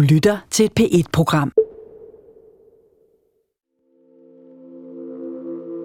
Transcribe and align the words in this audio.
Du 0.00 0.04
lytter 0.04 0.38
til 0.50 0.64
et 0.64 0.72
P1-program. 0.80 1.52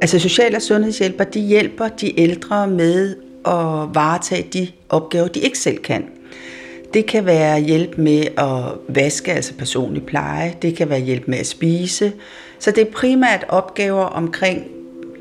Altså 0.02 0.20
social- 0.20 0.56
og 0.56 0.62
sundhedshjælper, 0.62 1.24
de 1.24 1.40
hjælper 1.40 1.88
de 1.88 2.20
ældre 2.20 2.68
med 2.68 3.16
at 3.46 3.96
varetage 3.96 4.48
de 4.54 4.68
opgaver, 4.90 5.28
de 5.28 5.40
ikke 5.40 5.60
selv 5.60 5.78
kan. 5.78 6.06
Det 6.94 7.06
kan 7.06 7.26
være 7.26 7.62
hjælp 7.62 7.98
med 7.98 8.24
at 8.38 8.96
vaske, 8.96 9.32
altså 9.32 9.54
personlig 9.58 10.06
pleje. 10.06 10.56
Det 10.62 10.76
kan 10.76 10.90
være 10.90 11.00
hjælp 11.00 11.28
med 11.28 11.38
at 11.38 11.48
spise. 11.48 12.14
Så 12.60 12.72
det 12.72 12.88
er 12.88 12.92
primært 12.92 13.46
opgaver 13.50 14.06
omkring 14.06 14.68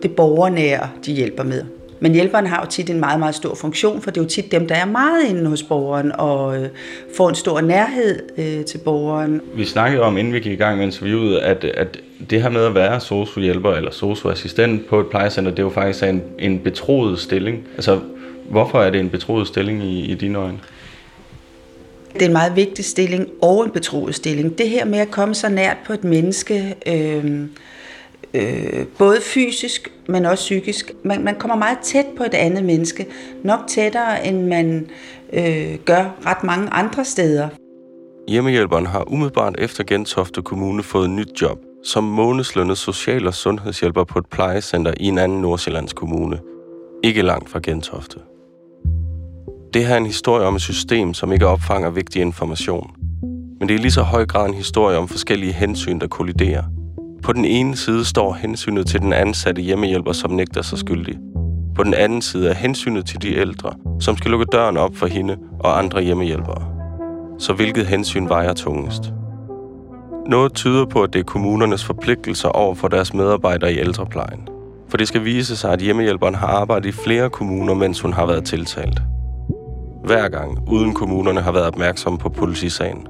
det 0.02 0.16
borgernære, 0.16 0.90
de 1.06 1.12
hjælper 1.12 1.42
med. 1.42 1.64
Men 2.05 2.12
hjælperen 2.12 2.46
har 2.46 2.61
jo 2.61 2.71
tit 2.71 2.91
en 2.91 3.00
meget, 3.00 3.18
meget 3.18 3.34
stor 3.34 3.55
funktion, 3.55 4.02
for 4.02 4.11
det 4.11 4.21
er 4.21 4.25
jo 4.25 4.29
tit 4.29 4.53
dem, 4.53 4.68
der 4.68 4.75
er 4.75 4.84
meget 4.84 5.29
inde 5.29 5.46
hos 5.46 5.62
borgeren 5.62 6.12
og 6.14 6.62
øh, 6.62 6.68
får 7.16 7.29
en 7.29 7.34
stor 7.34 7.61
nærhed 7.61 8.18
øh, 8.39 8.64
til 8.64 8.79
borgeren. 8.79 9.41
Vi 9.54 9.64
snakkede 9.64 10.03
om, 10.03 10.18
inden 10.18 10.32
vi 10.32 10.40
gik 10.40 10.53
i 10.53 10.57
gang 10.57 10.77
med 10.77 10.86
interviewet, 10.86 11.39
at, 11.39 11.64
at 11.64 11.99
det 12.30 12.43
her 12.43 12.49
med 12.49 12.64
at 12.64 12.75
være 12.75 13.00
sociohjælper 13.00 13.72
eller 13.72 13.90
socioassistent 13.90 14.89
på 14.89 15.00
et 15.00 15.07
plejecenter, 15.07 15.50
det 15.50 15.58
er 15.58 15.63
jo 15.63 15.71
faktisk 15.71 16.04
en, 16.04 16.22
en 16.39 16.58
betroet 16.58 17.18
stilling. 17.18 17.64
Altså, 17.75 18.00
hvorfor 18.49 18.82
er 18.82 18.91
det 18.91 19.00
en 19.00 19.11
betroet 19.11 19.46
stilling 19.46 19.82
i, 19.82 20.00
i 20.00 20.14
dine 20.14 20.39
øjne? 20.39 20.58
Det 22.14 22.22
er 22.22 22.27
en 22.27 22.32
meget 22.32 22.57
vigtig 22.57 22.85
stilling 22.85 23.29
og 23.43 23.64
en 23.64 23.71
betroet 23.71 24.14
stilling. 24.14 24.58
Det 24.58 24.68
her 24.68 24.85
med 24.85 24.99
at 24.99 25.11
komme 25.11 25.35
så 25.35 25.49
nært 25.49 25.77
på 25.86 25.93
et 25.93 26.05
menneske, 26.05 26.75
øh, 26.86 27.46
øh, 28.34 28.86
både 28.98 29.20
fysisk, 29.22 29.93
men 30.08 30.24
også 30.24 30.43
psykisk. 30.43 30.93
Man, 31.04 31.24
man 31.24 31.34
kommer 31.34 31.56
meget 31.56 31.79
tæt 31.82 32.06
på 32.16 32.24
et 32.24 32.34
andet 32.34 32.64
menneske, 32.64 33.06
nok 33.42 33.60
tættere 33.69 34.27
end 34.27 34.47
man 34.47 34.86
øh, 35.33 35.78
gør 35.84 36.16
ret 36.27 36.44
mange 36.44 36.70
andre 36.70 37.05
steder. 37.05 37.48
Hjemmehjælperen 38.28 38.86
har 38.86 39.12
umiddelbart 39.12 39.55
efter 39.58 39.84
Gentofte 39.84 40.42
Kommune 40.42 40.83
fået 40.83 41.10
nyt 41.10 41.42
job 41.42 41.58
som 41.84 42.04
månedslønnet 42.04 42.78
social- 42.78 43.26
og 43.26 43.34
sundhedshjælper 43.34 44.04
på 44.04 44.18
et 44.18 44.26
plejecenter 44.26 44.94
i 45.00 45.04
en 45.04 45.19
anden 45.19 45.41
Nordsjællands 45.41 45.92
kommune. 45.92 46.41
Ikke 47.02 47.22
langt 47.22 47.50
fra 47.50 47.60
Gentofte. 47.62 48.19
Det 49.74 49.86
her 49.86 49.94
er 49.94 49.98
en 49.98 50.06
historie 50.06 50.46
om 50.46 50.54
et 50.54 50.60
system, 50.60 51.14
som 51.14 51.32
ikke 51.32 51.46
opfanger 51.46 51.91
vigtig 51.91 52.22
information. 52.22 52.91
Men 53.58 53.69
det 53.69 53.74
er 53.74 53.78
lige 53.78 53.91
så 53.91 54.02
høj 54.02 54.26
grad 54.26 54.48
en 54.48 54.54
historie 54.54 54.98
om 54.98 55.08
forskellige 55.08 55.52
hensyn, 55.52 55.98
der 56.00 56.06
kolliderer. 56.06 56.64
På 57.25 57.33
den 57.33 57.44
ene 57.44 57.77
side 57.77 58.05
står 58.05 58.33
hensynet 58.33 58.86
til 58.86 59.00
den 59.00 59.12
ansatte 59.12 59.62
hjemmehjælper, 59.62 60.12
som 60.12 60.30
nægter 60.30 60.62
sig 60.62 60.78
skyldig. 60.78 61.19
På 61.77 61.83
den 61.83 61.94
anden 61.94 62.22
side 62.22 62.48
er 62.48 62.55
hensynet 62.55 63.06
til 63.06 63.22
de 63.22 63.34
ældre, 63.36 63.72
som 64.00 64.16
skal 64.16 64.31
lukke 64.31 64.47
døren 64.53 64.77
op 64.77 64.97
for 64.97 65.06
hende 65.06 65.36
og 65.61 65.78
andre 65.78 66.03
hjemmehjælpere. 66.03 66.64
Så 67.39 67.53
hvilket 67.53 67.86
hensyn 67.86 68.28
vejer 68.28 68.53
tungest? 68.53 69.12
Noget 70.27 70.53
tyder 70.53 70.84
på, 70.84 71.03
at 71.03 71.12
det 71.12 71.20
er 71.20 71.25
kommunernes 71.25 71.84
forpligtelser 71.84 72.48
over 72.48 72.75
for 72.75 72.89
deres 72.89 73.14
medarbejdere 73.14 73.72
i 73.72 73.78
ældreplejen. 73.78 74.48
For 74.88 74.97
det 74.97 75.09
skal 75.09 75.25
vise 75.25 75.56
sig, 75.56 75.72
at 75.72 75.81
hjemmehjælperen 75.81 76.34
har 76.34 76.47
arbejdet 76.47 76.88
i 76.88 76.92
flere 76.92 77.31
kommuner, 77.31 77.75
mens 77.75 78.00
hun 78.00 78.12
har 78.12 78.27
været 78.27 78.44
tiltalt. 78.44 79.03
Hver 80.05 80.28
gang, 80.28 80.59
uden 80.69 80.94
kommunerne 80.94 81.41
har 81.41 81.53
været 81.53 81.66
opmærksomme 81.66 82.19
på 82.19 82.28
politisagen. 82.28 83.06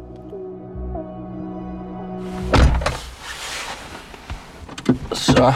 Så 5.15 5.53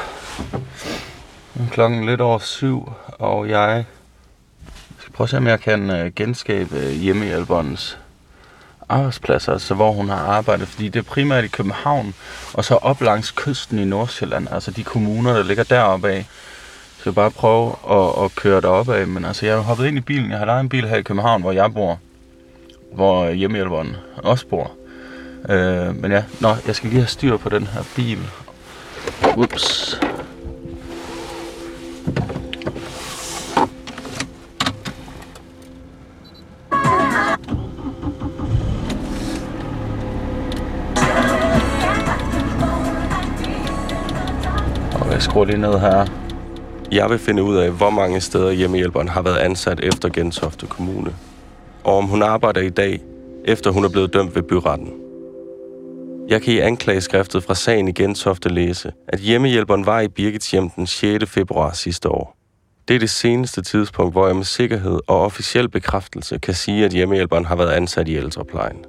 klokken 1.70 2.06
lidt 2.06 2.20
over 2.20 2.39
syv, 2.39 2.92
og 3.09 3.48
jeg 3.48 3.84
skal 4.98 5.12
prøve 5.12 5.25
at 5.25 5.31
se, 5.31 5.37
om 5.37 5.47
jeg 5.47 5.61
kan 5.61 5.91
øh, 5.91 6.12
genskabe 6.17 6.77
øh, 6.77 6.92
hjemmehjælperens 6.92 7.98
arbejdspladser, 8.89 9.53
altså 9.53 9.75
hvor 9.75 9.92
hun 9.92 10.09
har 10.09 10.17
arbejdet, 10.17 10.69
fordi 10.69 10.89
det 10.89 10.98
er 10.98 11.11
primært 11.11 11.45
i 11.45 11.48
København, 11.48 12.15
og 12.55 12.65
så 12.65 12.75
op 12.75 13.00
langs 13.00 13.31
kysten 13.31 13.78
i 13.78 13.84
Nordsjælland, 13.84 14.48
altså 14.50 14.70
de 14.70 14.84
kommuner, 14.84 15.33
der 15.33 15.42
ligger 15.42 15.65
deroppe 15.65 16.09
af. 16.09 16.27
Så 16.97 17.03
jeg 17.05 17.15
bare 17.15 17.31
prøve 17.31 17.75
at, 17.91 18.25
at 18.25 18.34
køre 18.34 18.61
derop 18.61 18.88
af, 18.88 19.06
men 19.06 19.25
altså 19.25 19.47
jeg 19.47 19.55
har 19.55 19.62
hoppet 19.62 19.87
ind 19.87 19.97
i 19.97 20.00
bilen, 20.00 20.31
jeg 20.31 20.38
har 20.38 20.47
lejet 20.47 20.61
en 20.61 20.69
bil 20.69 20.88
her 20.88 20.97
i 20.97 21.03
København, 21.03 21.41
hvor 21.41 21.53
jeg 21.53 21.75
bor, 21.75 21.99
hvor 22.93 23.25
øh, 23.25 23.32
hjemmehjælperen 23.32 23.97
også 24.16 24.47
bor. 24.47 24.71
Øh, 25.49 25.97
men 25.97 26.12
ja, 26.12 26.25
nå, 26.41 26.55
jeg 26.66 26.75
skal 26.75 26.91
lige 26.91 27.00
have 27.00 27.09
styr 27.09 27.37
på 27.37 27.49
den 27.49 27.66
her 27.66 27.82
bil, 27.97 28.19
Ups. 29.38 30.00
Og 44.94 45.12
jeg 45.12 45.22
skruer 45.22 45.44
lige 45.44 45.59
ned 45.59 45.78
her. 45.78 46.06
Jeg 46.93 47.10
vil 47.10 47.19
finde 47.19 47.43
ud 47.43 47.56
af, 47.56 47.70
hvor 47.70 47.91
mange 47.91 48.20
steder 48.20 48.50
hjemmehjælperen 48.50 49.09
har 49.09 49.22
været 49.22 49.37
ansat 49.37 49.81
efter 49.81 50.09
Gentofte 50.09 50.66
Kommune. 50.66 51.15
Og 51.84 51.97
om 51.97 52.05
hun 52.05 52.22
arbejder 52.22 52.60
i 52.60 52.70
dag, 52.70 53.00
efter 53.44 53.70
hun 53.70 53.84
er 53.84 53.88
blevet 53.88 54.12
dømt 54.12 54.34
ved 54.34 54.43
byretten. 54.43 55.07
Jeg 56.28 56.43
kan 56.43 56.55
i 56.55 56.59
anklageskriftet 56.59 57.44
fra 57.44 57.55
sagen 57.55 57.89
i 57.89 57.93
Gentofte 57.93 58.49
læse, 58.49 58.93
at 59.09 59.19
hjemmehjælperen 59.19 59.87
var 59.87 60.00
i 60.00 60.09
Birgits 60.09 60.50
hjem 60.50 60.71
den 60.71 60.87
6. 60.87 61.31
februar 61.31 61.72
sidste 61.72 62.09
år. 62.09 62.37
Det 62.89 62.97
er 62.97 62.99
det 62.99 63.11
seneste 63.11 63.62
tidspunkt, 63.62 64.15
hvor 64.15 64.27
jeg 64.27 64.37
med 64.37 64.44
sikkerhed 64.44 65.00
og 65.06 65.21
officiel 65.21 65.69
bekræftelse 65.69 66.38
kan 66.38 66.55
sige, 66.55 66.84
at 66.84 66.93
hjemmehjælperen 66.93 67.44
har 67.44 67.56
været 67.56 67.71
ansat 67.71 68.09
i 68.09 68.17
ældreplejen. 68.17 68.84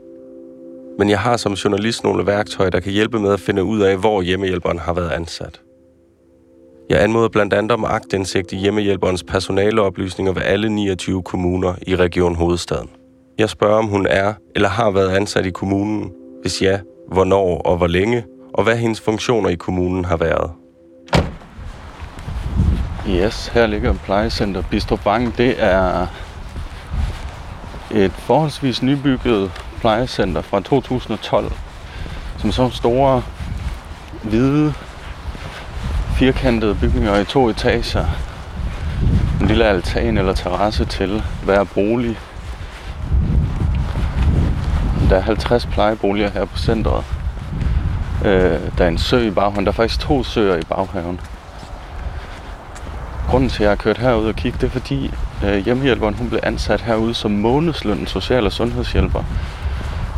Men 0.97 1.09
jeg 1.09 1.19
har 1.19 1.37
som 1.37 1.53
journalist 1.53 2.03
nogle 2.03 2.25
værktøjer, 2.25 2.69
der 2.69 2.79
kan 2.79 2.91
hjælpe 2.91 3.19
med 3.19 3.33
at 3.33 3.39
finde 3.39 3.63
ud 3.63 3.81
af, 3.81 3.97
hvor 3.97 4.21
hjemmehjælperen 4.21 4.79
har 4.79 4.93
været 4.93 5.09
ansat. 5.09 5.61
Jeg 6.89 7.03
anmoder 7.03 7.29
blandt 7.29 7.53
andet 7.53 7.71
om 7.71 7.85
agtindsigt 7.85 8.51
i 8.51 8.55
hjemmehjælperens 8.55 9.23
personaleoplysninger 9.23 10.33
ved 10.33 10.41
alle 10.41 10.69
29 10.69 11.23
kommuner 11.23 11.75
i 11.87 11.95
Region 11.95 12.35
Hovedstaden. 12.35 12.89
Jeg 13.37 13.49
spørger, 13.49 13.77
om 13.77 13.85
hun 13.85 14.07
er 14.09 14.33
eller 14.55 14.69
har 14.69 14.91
været 14.91 15.09
ansat 15.09 15.45
i 15.45 15.51
kommunen. 15.51 16.11
Hvis 16.41 16.61
ja, 16.61 16.79
hvornår 17.11 17.61
og 17.61 17.77
hvor 17.77 17.87
længe, 17.87 18.23
og 18.53 18.63
hvad 18.63 18.77
hendes 18.77 19.01
funktioner 19.01 19.49
i 19.49 19.55
kommunen 19.55 20.05
har 20.05 20.17
været. 20.17 20.51
Yes, 23.09 23.47
her 23.47 23.67
ligger 23.67 23.93
plejecenter 23.93 24.63
Bistrup 24.69 25.05
Vang. 25.05 25.37
Det 25.37 25.55
er 25.63 26.07
et 27.91 28.11
forholdsvis 28.11 28.83
nybygget 28.83 29.51
plejecenter 29.79 30.41
fra 30.41 30.59
2012, 30.59 31.51
som 32.37 32.51
så 32.51 32.69
store, 32.69 33.23
hvide, 34.23 34.73
firkantede 36.17 36.75
bygninger 36.75 37.19
i 37.19 37.25
to 37.25 37.49
etager. 37.49 38.05
En 39.41 39.47
lille 39.47 39.65
altan 39.65 40.17
eller 40.17 40.33
terrasse 40.33 40.85
til 40.85 41.23
hver 41.43 41.63
bolig 41.63 42.17
der 45.09 45.15
er 45.15 45.21
50 45.21 45.65
plejeboliger 45.65 46.29
her 46.29 46.45
på 46.45 46.57
centret. 46.57 47.03
Øh, 48.25 48.59
der 48.77 48.83
er 48.83 48.87
en 48.87 48.97
sø 48.97 49.27
i 49.27 49.31
baghaven. 49.31 49.65
Der 49.65 49.71
er 49.71 49.75
faktisk 49.75 49.99
to 49.99 50.23
søer 50.23 50.57
i 50.57 50.61
baghaven. 50.69 51.19
Grunden 53.29 53.49
til, 53.49 53.57
at 53.57 53.61
jeg 53.61 53.69
har 53.69 53.75
kørt 53.75 53.97
herud 53.97 54.25
og 54.25 54.35
kigge, 54.35 54.57
det 54.61 54.67
er 54.67 54.71
fordi 54.71 55.11
øh, 55.43 55.57
hjemmehjælperen 55.57 56.13
hun 56.13 56.29
blev 56.29 56.39
ansat 56.43 56.81
herude 56.81 57.13
som 57.13 57.31
månedsløn 57.31 58.07
social- 58.07 58.45
og 58.45 58.51
sundhedshjælper. 58.51 59.23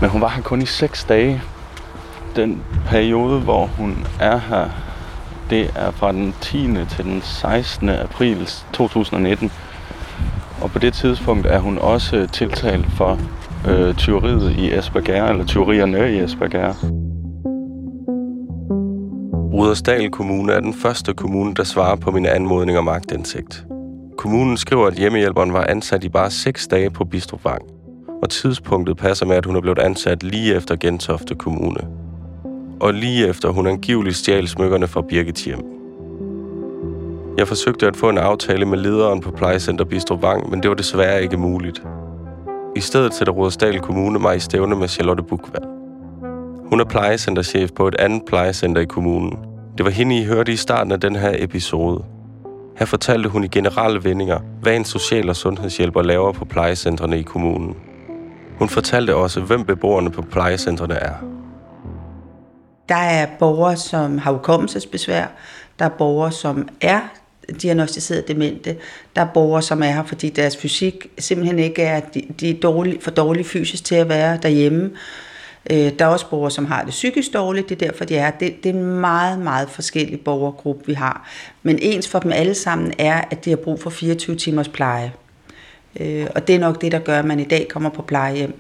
Men 0.02 0.10
hun 0.10 0.22
var 0.22 0.30
her 0.30 0.42
kun 0.42 0.62
i 0.62 0.66
6 0.66 1.04
dage. 1.04 1.42
Den 2.36 2.64
periode, 2.86 3.40
hvor 3.40 3.66
hun 3.66 4.08
er 4.20 4.38
her, 4.38 4.70
det 5.50 5.72
er 5.76 5.92
fra 5.92 6.12
den 6.12 6.34
10. 6.42 6.68
til 6.90 7.06
den 7.06 7.22
16. 7.22 7.90
april 7.90 8.50
2019. 8.74 9.52
Og 10.62 10.72
på 10.72 10.80
det 10.80 10.94
tidspunkt 10.94 11.48
er 11.48 11.60
hun 11.60 11.78
også 11.78 12.28
tiltalt 12.32 12.86
for 12.92 13.20
øh, 13.70 13.96
tyveriet 13.96 14.56
i 14.58 14.74
Esbjerg, 14.74 15.30
eller 15.30 15.46
tyverierne 15.46 16.14
i 16.14 16.20
Esbjerg. 16.20 16.76
Rudersdal 19.54 20.10
Kommune 20.10 20.54
er 20.54 20.60
den 20.60 20.74
første 20.74 21.14
kommune, 21.14 21.54
der 21.54 21.64
svarer 21.64 21.96
på 21.96 22.12
min 22.12 22.26
anmodning 22.26 22.78
om 22.78 22.86
magtindsigt. 22.86 23.66
Kommunen 24.18 24.58
skriver, 24.58 24.88
at 24.88 24.94
hjemmehjælperen 24.94 25.54
var 25.54 25.66
ansat 25.70 26.04
i 26.04 26.10
bare 26.10 26.32
6 26.32 26.68
dage 26.68 26.90
på 26.90 27.06
Bistrup 27.06 27.46
Vang, 27.46 27.62
og 28.24 28.30
tidspunktet 28.30 28.98
passer 28.98 29.26
med, 29.26 29.36
at 29.36 29.46
hun 29.46 29.56
er 29.56 29.62
blevet 29.62 29.80
ansat 29.80 30.24
lige 30.24 30.56
efter 30.56 30.76
Gentofte 30.76 31.36
Kommune. 31.36 31.88
Og 32.80 32.94
lige 32.94 33.28
efter 33.28 33.50
hun 33.50 33.68
angiveligt 33.68 34.16
stjal 34.16 34.48
smykkerne 34.48 34.88
fra 34.88 35.02
Birgit 35.02 35.44
hjem. 35.46 35.64
Jeg 37.38 37.48
forsøgte 37.48 37.88
at 37.88 37.96
få 37.96 38.10
en 38.10 38.18
aftale 38.18 38.66
med 38.66 38.78
lederen 38.78 39.22
på 39.22 39.32
plejecenter 39.32 39.86
Bistrup 39.86 40.22
Vang, 40.22 40.50
men 40.50 40.62
det 40.62 40.70
var 40.70 40.76
desværre 40.76 41.24
ikke 41.24 41.38
muligt. 41.38 41.82
I 42.76 42.80
stedet 42.80 43.14
sætter 43.14 43.34
Rådsdal 43.34 43.80
Kommune 43.80 44.20
mig 44.20 44.36
i 44.36 44.40
stævne 44.40 44.76
med 44.76 44.88
Charlotte 44.88 45.24
Bukvald. 45.24 45.64
Hun 46.70 46.80
er 46.80 46.86
plejecenterchef 46.86 47.72
på 47.72 47.88
et 47.88 47.96
andet 47.96 48.24
plejecenter 48.28 48.82
i 48.82 48.86
kommunen. 48.86 49.40
Det 49.78 49.86
var 49.86 49.92
hende, 49.92 50.18
I 50.22 50.26
hørte 50.26 50.52
i 50.52 50.56
starten 50.56 50.92
af 50.92 51.00
den 51.00 51.16
her 51.16 51.32
episode. 51.36 52.04
Her 52.78 52.86
fortalte 52.86 53.30
hun 53.30 53.44
i 53.44 53.48
generelle 53.48 54.04
vendinger, 54.04 54.40
hvad 54.62 54.76
en 54.76 54.86
social- 54.86 55.30
og 55.30 55.36
sundhedshjælper 55.36 56.02
laver 56.02 56.32
på 56.32 56.46
plejecentrene 56.46 57.20
i 57.20 57.22
kommunen. 57.22 57.76
Hun 58.60 58.70
fortalte 58.70 59.16
også, 59.16 59.42
hvem 59.42 59.64
beboerne 59.64 60.12
på 60.12 60.22
plejecentrene 60.22 60.94
er. 60.94 61.14
Der 62.90 62.96
er 62.96 63.28
borgere, 63.40 63.76
som 63.76 64.18
har 64.18 64.32
hukommelsesbesvær. 64.32 65.26
Der 65.80 65.86
er 65.86 65.90
borgere, 65.90 66.32
som 66.32 66.68
er 66.82 67.02
diagnostiseret 67.62 68.28
demente. 68.28 68.78
Der 69.16 69.22
er 69.22 69.28
borgere, 69.34 69.62
som 69.62 69.84
er 69.84 69.92
her, 69.92 70.04
fordi 70.04 70.30
deres 70.30 70.58
fysik 70.58 71.08
simpelthen 71.18 71.60
ikke 71.60 71.82
er, 71.82 72.00
de, 72.00 72.22
de 72.40 72.50
er 72.50 72.60
dårlig, 72.60 72.98
for 73.02 73.12
dårlige 73.12 73.44
fysisk 73.44 73.84
til 73.84 73.96
at 73.96 74.10
være 74.10 74.40
derhjemme. 74.44 74.92
Øh, 75.72 75.92
der 76.00 76.06
er 76.06 76.10
også 76.10 76.30
borgere, 76.30 76.52
som 76.52 76.66
har 76.66 76.84
det 76.84 76.90
psykisk 76.90 77.34
dårligt, 77.34 77.70
det 77.70 77.82
er 77.82 77.88
derfor, 77.88 78.06
de 78.06 78.16
er 78.16 78.32
det, 78.32 78.64
det 78.64 78.70
er 78.70 78.74
en 78.74 79.00
meget, 79.00 79.40
meget 79.40 79.70
forskellig 79.70 80.22
borgergruppe, 80.22 80.86
vi 80.86 80.94
har. 80.94 81.30
Men 81.64 81.80
ens 81.82 82.10
for 82.10 82.20
dem 82.20 82.32
alle 82.32 82.54
sammen 82.54 82.94
er, 82.98 83.22
at 83.32 83.46
de 83.46 83.50
har 83.50 83.58
brug 83.58 83.80
for 83.80 83.90
24 83.90 84.36
timers 84.36 84.70
pleje. 84.70 85.14
Øh, 86.00 86.28
og 86.36 86.48
det 86.48 86.56
er 86.56 86.60
nok 86.60 86.82
det, 86.82 86.92
der 86.92 87.00
gør, 87.00 87.20
at 87.20 87.26
man 87.26 87.40
i 87.40 87.46
dag 87.46 87.68
kommer 87.70 87.90
på 87.90 88.02
plejehjem. 88.02 88.60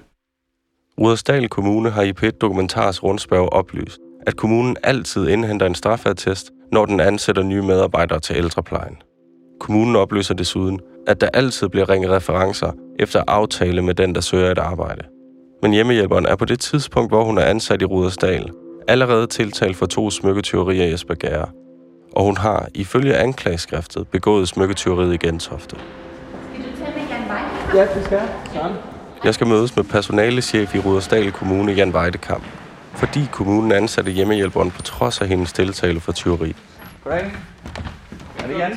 Rudersdal 0.99 1.49
Kommune 1.49 1.89
har 1.89 2.01
i 2.01 2.11
P1 2.21 2.29
Dokumentars 2.41 3.03
rundspørg 3.03 3.53
oplyst, 3.53 3.99
at 4.27 4.35
kommunen 4.35 4.77
altid 4.83 5.27
indhenter 5.27 5.65
en 5.65 5.75
straffatest, 5.75 6.51
når 6.71 6.85
den 6.85 6.99
ansætter 6.99 7.43
nye 7.43 7.61
medarbejdere 7.61 8.19
til 8.19 8.35
ældreplejen. 8.35 8.97
Kommunen 9.59 9.95
oplyser 9.95 10.33
desuden, 10.33 10.79
at 11.07 11.21
der 11.21 11.29
altid 11.33 11.69
bliver 11.69 11.89
ringet 11.89 12.11
referencer 12.11 12.71
efter 12.99 13.23
aftale 13.27 13.81
med 13.81 13.93
den, 13.93 14.15
der 14.15 14.21
søger 14.21 14.51
et 14.51 14.57
arbejde. 14.57 15.03
Men 15.61 15.71
hjemmehjælperen 15.71 16.25
er 16.25 16.35
på 16.35 16.45
det 16.45 16.59
tidspunkt, 16.59 17.11
hvor 17.11 17.23
hun 17.23 17.37
er 17.37 17.45
ansat 17.45 17.81
i 17.81 17.85
Rudersdal, 17.85 18.51
allerede 18.87 19.27
tiltalt 19.27 19.75
for 19.75 19.85
to 19.85 20.09
smykketyverier 20.09 20.85
i 20.85 20.93
Esbjerg, 20.93 21.49
og 22.15 22.23
hun 22.23 22.37
har 22.37 22.67
ifølge 22.73 23.17
anklageskriftet 23.17 24.07
begået 24.07 24.47
smykketyveriet 24.47 25.13
i 25.13 25.17
Gentofte. 25.17 25.75
Ja, 27.75 27.81
det 27.95 28.05
skal. 28.05 28.21
Jeg 29.23 29.33
skal 29.33 29.47
mødes 29.47 29.75
med 29.75 29.83
personalechef 29.83 30.75
i 30.75 30.79
Rudersdal 30.79 31.31
Kommune, 31.31 31.71
Jan 31.71 31.95
Weidekamp, 31.95 32.43
fordi 33.01 33.27
kommunen 33.31 33.71
ansatte 33.71 34.11
hjemmehjælperen 34.11 34.71
på 34.71 34.81
trods 34.81 35.21
af 35.21 35.27
hendes 35.27 35.53
deltagelse 35.53 36.01
for 36.01 36.11
tyveri. 36.11 36.55
Goddag. 37.03 37.31
Er 38.39 38.47
det 38.47 38.59
Jan? 38.59 38.71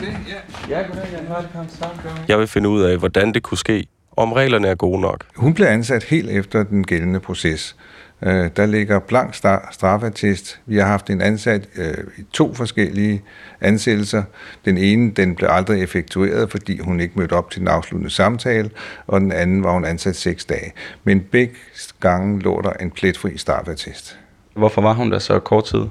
Ja, 0.69 0.83
goddag 0.83 1.09
Jan. 1.13 1.33
Weidekamp. 1.33 2.29
Jeg 2.29 2.39
vil 2.39 2.47
finde 2.47 2.69
ud 2.69 2.83
af, 2.83 2.99
hvordan 2.99 3.35
det 3.35 3.43
kunne 3.43 3.59
ske, 3.59 3.87
og 4.11 4.23
om 4.23 4.33
reglerne 4.33 4.69
er 4.69 4.75
gode 4.75 5.01
nok. 5.01 5.25
Hun 5.37 5.55
blev 5.55 5.67
ansat 5.67 6.05
helt 6.05 6.31
efter 6.31 6.65
den 6.65 6.85
gældende 6.85 7.21
proces. 7.21 7.77
Øh, 8.25 8.51
der 8.57 8.67
ligger 8.67 8.99
blank 8.99 9.35
straffatest. 9.71 10.61
Vi 10.67 10.77
har 10.77 10.87
haft 10.87 11.11
en 11.11 11.21
ansat 11.21 11.69
øh, 11.77 11.95
i 12.19 12.23
to 12.33 12.55
forskellige 12.55 13.23
ansættelser. 13.61 14.23
Den 14.65 14.79
ene 14.79 15.11
den 15.11 15.35
blev 15.35 15.49
aldrig 15.53 15.83
effektueret, 15.83 16.51
fordi 16.51 16.79
hun 16.79 17.01
ikke 17.01 17.19
mødte 17.19 17.33
op 17.33 17.51
til 17.51 17.61
den 17.61 17.69
afsluttende 17.69 18.15
samtale, 18.15 18.71
og 19.07 19.21
den 19.21 19.33
anden 19.33 19.65
var 19.65 19.73
hun 19.73 19.85
ansat 19.85 20.17
seks 20.17 20.45
dage. 20.45 20.73
Men 21.05 21.21
begge 21.21 21.55
gange 22.01 22.41
lå 22.41 22.61
der 22.65 22.73
en 22.73 22.91
pletfri 22.91 23.37
straffetest. 23.37 24.19
Hvorfor 24.55 24.83
var 24.83 24.93
hun 24.93 25.13
der 25.13 25.19
så 25.19 25.39
kort 25.39 25.65
tid? 25.65 25.85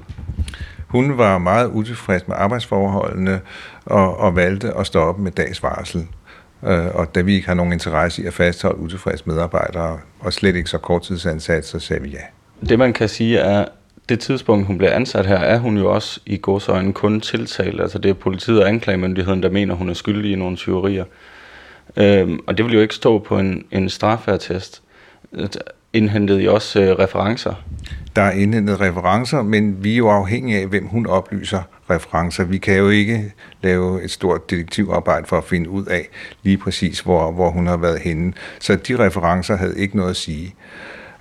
Hun 0.88 1.18
var 1.18 1.38
meget 1.38 1.66
utilfreds 1.66 2.28
med 2.28 2.36
arbejdsforholdene 2.38 3.40
og, 3.86 4.16
og 4.16 4.36
valgte 4.36 4.72
at 4.72 4.86
stoppe 4.86 5.22
med 5.22 5.32
dags 5.32 5.62
varsel. 5.62 6.06
Øh, 6.66 6.86
og 6.94 7.14
da 7.14 7.20
vi 7.20 7.34
ikke 7.34 7.46
har 7.46 7.54
nogen 7.54 7.72
interesse 7.72 8.22
i 8.22 8.26
at 8.26 8.32
fastholde 8.32 8.78
utilfredse 8.78 9.24
medarbejdere, 9.26 9.98
og 10.20 10.32
slet 10.32 10.56
ikke 10.56 10.70
så 10.70 10.78
korttidsansat, 10.78 11.66
så 11.66 11.78
sagde 11.78 12.02
vi 12.02 12.08
ja. 12.08 12.22
Det 12.68 12.78
man 12.78 12.92
kan 12.92 13.08
sige 13.08 13.38
er, 13.38 13.64
det 14.08 14.20
tidspunkt, 14.20 14.66
hun 14.66 14.78
bliver 14.78 14.92
ansat 14.92 15.26
her, 15.26 15.36
er 15.36 15.58
hun 15.58 15.78
jo 15.78 15.92
også 15.94 16.20
i 16.26 16.38
godsøjne 16.42 16.92
kun 16.92 17.20
tiltalt. 17.20 17.80
Altså 17.80 17.98
det 17.98 18.08
er 18.08 18.14
politiet 18.14 18.62
og 18.62 18.68
anklagemyndigheden, 18.68 19.42
der 19.42 19.50
mener, 19.50 19.74
hun 19.74 19.88
er 19.88 19.94
skyldig 19.94 20.32
i 20.32 20.34
nogle 20.34 20.56
tyverier. 20.56 21.04
Øhm, 21.96 22.38
og 22.46 22.56
det 22.56 22.64
vil 22.64 22.74
jo 22.74 22.80
ikke 22.80 22.94
stå 22.94 23.18
på 23.18 23.38
en, 23.38 23.64
en 23.70 23.88
straffertest. 23.88 24.82
Indhentede 25.92 26.42
I 26.42 26.48
også 26.48 26.80
øh, 26.80 26.98
referencer? 26.98 27.54
Der 28.16 28.22
er 28.22 28.30
indhentet 28.30 28.80
referencer, 28.80 29.42
men 29.42 29.84
vi 29.84 29.92
er 29.92 29.96
jo 29.96 30.08
afhængige 30.08 30.58
af, 30.60 30.66
hvem 30.66 30.86
hun 30.86 31.06
oplyser 31.06 31.62
referencer. 31.90 32.44
Vi 32.44 32.58
kan 32.58 32.76
jo 32.76 32.88
ikke 32.88 33.32
lave 33.62 34.02
et 34.02 34.10
stort 34.10 34.50
detektivarbejde 34.50 35.26
for 35.26 35.38
at 35.38 35.44
finde 35.44 35.70
ud 35.70 35.86
af 35.86 36.08
lige 36.42 36.56
præcis, 36.56 37.00
hvor, 37.00 37.32
hvor 37.32 37.50
hun 37.50 37.66
har 37.66 37.76
været 37.76 37.98
henne. 37.98 38.32
Så 38.60 38.76
de 38.76 38.98
referencer 38.98 39.56
havde 39.56 39.78
ikke 39.78 39.96
noget 39.96 40.10
at 40.10 40.16
sige. 40.16 40.54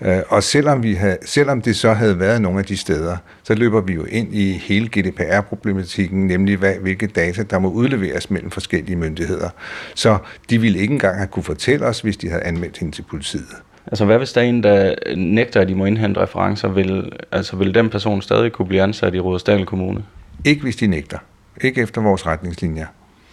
Øh, 0.01 0.21
og 0.29 0.43
selvom, 0.43 0.83
vi 0.83 0.93
havde, 0.93 1.17
selvom 1.25 1.61
det 1.61 1.75
så 1.75 1.93
havde 1.93 2.19
været 2.19 2.41
nogle 2.41 2.59
af 2.59 2.65
de 2.65 2.77
steder, 2.77 3.17
så 3.43 3.53
løber 3.53 3.81
vi 3.81 3.93
jo 3.93 4.03
ind 4.03 4.35
i 4.35 4.51
hele 4.51 4.87
GDPR-problematikken, 4.87 6.27
nemlig 6.27 6.57
hvad, 6.57 6.73
hvilke 6.81 7.07
data, 7.07 7.43
der 7.43 7.59
må 7.59 7.69
udleveres 7.71 8.31
mellem 8.31 8.51
forskellige 8.51 8.95
myndigheder. 8.95 9.49
Så 9.95 10.17
de 10.49 10.61
ville 10.61 10.79
ikke 10.79 10.91
engang 10.91 11.17
have 11.17 11.27
kunne 11.27 11.43
fortælle 11.43 11.85
os, 11.85 12.01
hvis 12.01 12.17
de 12.17 12.29
havde 12.29 12.43
anmeldt 12.43 12.77
hende 12.77 12.95
til 12.95 13.01
politiet. 13.01 13.55
Altså 13.87 14.05
hvad 14.05 14.17
hvis 14.17 14.33
der 14.33 14.41
er 14.41 14.45
en, 14.45 14.63
der 14.63 14.95
nægter, 15.15 15.61
at 15.61 15.67
de 15.67 15.75
må 15.75 15.85
indhente 15.85 16.19
referencer, 16.21 16.67
vil, 16.67 17.11
altså 17.31 17.55
vil 17.55 17.75
den 17.75 17.89
person 17.89 18.21
stadig 18.21 18.51
kunne 18.51 18.67
blive 18.67 18.81
ansat 18.81 19.15
i 19.15 19.19
Rådesdal 19.19 19.65
Kommune? 19.65 20.03
Ikke 20.45 20.61
hvis 20.61 20.75
de 20.75 20.87
nægter. 20.87 21.17
Ikke 21.61 21.81
efter 21.81 22.01
vores 22.01 22.25
retningslinjer. 22.25 22.85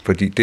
Fordi 0.05 0.29
det, 0.29 0.37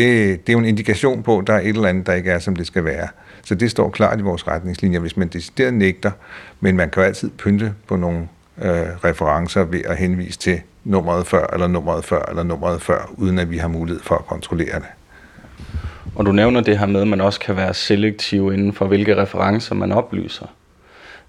det 0.47 0.49
er 0.49 0.53
jo 0.53 0.59
en 0.59 0.65
indikation 0.65 1.23
på, 1.23 1.37
at 1.37 1.47
der 1.47 1.53
er 1.53 1.59
et 1.59 1.67
eller 1.67 1.87
andet, 1.87 2.07
der 2.07 2.13
ikke 2.13 2.31
er, 2.31 2.39
som 2.39 2.55
det 2.55 2.67
skal 2.67 2.85
være. 2.85 3.07
Så 3.43 3.55
det 3.55 3.71
står 3.71 3.89
klart 3.89 4.19
i 4.19 4.21
vores 4.21 4.47
retningslinjer, 4.47 4.99
hvis 4.99 5.17
man 5.17 5.27
decideret 5.27 5.73
nægter, 5.73 6.11
men 6.59 6.77
man 6.77 6.89
kan 6.89 7.01
jo 7.01 7.07
altid 7.07 7.29
pynte 7.29 7.73
på 7.87 7.95
nogle 7.95 8.27
øh, 8.61 8.71
referencer 9.03 9.63
ved 9.63 9.81
at 9.85 9.97
henvise 9.97 10.39
til 10.39 10.61
nummeret 10.83 11.27
før, 11.27 11.47
eller 11.53 11.67
nummeret 11.67 12.05
før, 12.05 12.25
eller 12.29 12.43
nummeret 12.43 12.81
før, 12.81 13.11
uden 13.13 13.39
at 13.39 13.51
vi 13.51 13.57
har 13.57 13.67
mulighed 13.67 14.01
for 14.03 14.15
at 14.15 14.25
kontrollere 14.25 14.75
det. 14.75 14.87
Og 16.15 16.25
du 16.25 16.31
nævner 16.31 16.61
det 16.61 16.79
her 16.79 16.85
med, 16.85 17.01
at 17.01 17.07
man 17.07 17.21
også 17.21 17.39
kan 17.39 17.55
være 17.55 17.73
selektiv 17.73 18.53
inden 18.53 18.73
for, 18.73 18.85
hvilke 18.85 19.21
referencer 19.21 19.75
man 19.75 19.91
oplyser. 19.91 20.45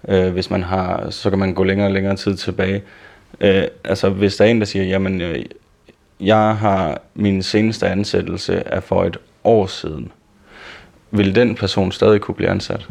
Øh, 0.07 0.33
hvis 0.33 0.49
man 0.49 0.63
har, 0.63 1.09
så 1.09 1.29
kan 1.29 1.39
man 1.39 1.53
gå 1.53 1.63
længere 1.63 1.87
og 1.87 1.93
længere 1.93 2.15
tid 2.15 2.35
tilbage. 2.35 2.81
Øh, 3.41 3.63
altså 3.83 4.09
hvis 4.09 4.35
der 4.35 4.45
er 4.45 4.49
en, 4.49 4.59
der 4.59 4.65
siger, 4.65 4.85
jamen 4.85 5.21
øh, 5.21 5.45
jeg 6.19 6.55
har 6.55 7.01
min 7.15 7.43
seneste 7.43 7.87
ansættelse 7.87 8.55
er 8.55 8.79
for 8.79 9.03
et 9.03 9.17
år 9.43 9.67
siden, 9.67 10.11
vil 11.11 11.35
den 11.35 11.55
person 11.55 11.91
stadig 11.91 12.21
kunne 12.21 12.35
blive 12.35 12.49
ansat? 12.49 12.87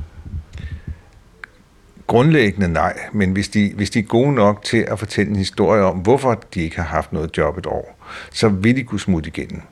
Grundlæggende 2.06 2.68
nej, 2.68 2.98
men 3.12 3.32
hvis 3.32 3.48
de, 3.48 3.72
hvis 3.76 3.90
de 3.90 3.98
er 3.98 4.02
gode 4.02 4.32
nok 4.34 4.64
til 4.64 4.84
at 4.88 4.98
fortælle 4.98 5.30
en 5.30 5.36
historie 5.36 5.82
om, 5.82 5.96
hvorfor 5.96 6.42
de 6.54 6.62
ikke 6.62 6.76
har 6.76 6.84
haft 6.84 7.12
noget 7.12 7.38
job 7.38 7.58
et 7.58 7.66
år, 7.66 7.98
så 8.32 8.48
vil 8.48 8.76
de 8.76 8.82
kunne 8.82 9.00
smutte 9.00 9.28
igen. 9.28 9.62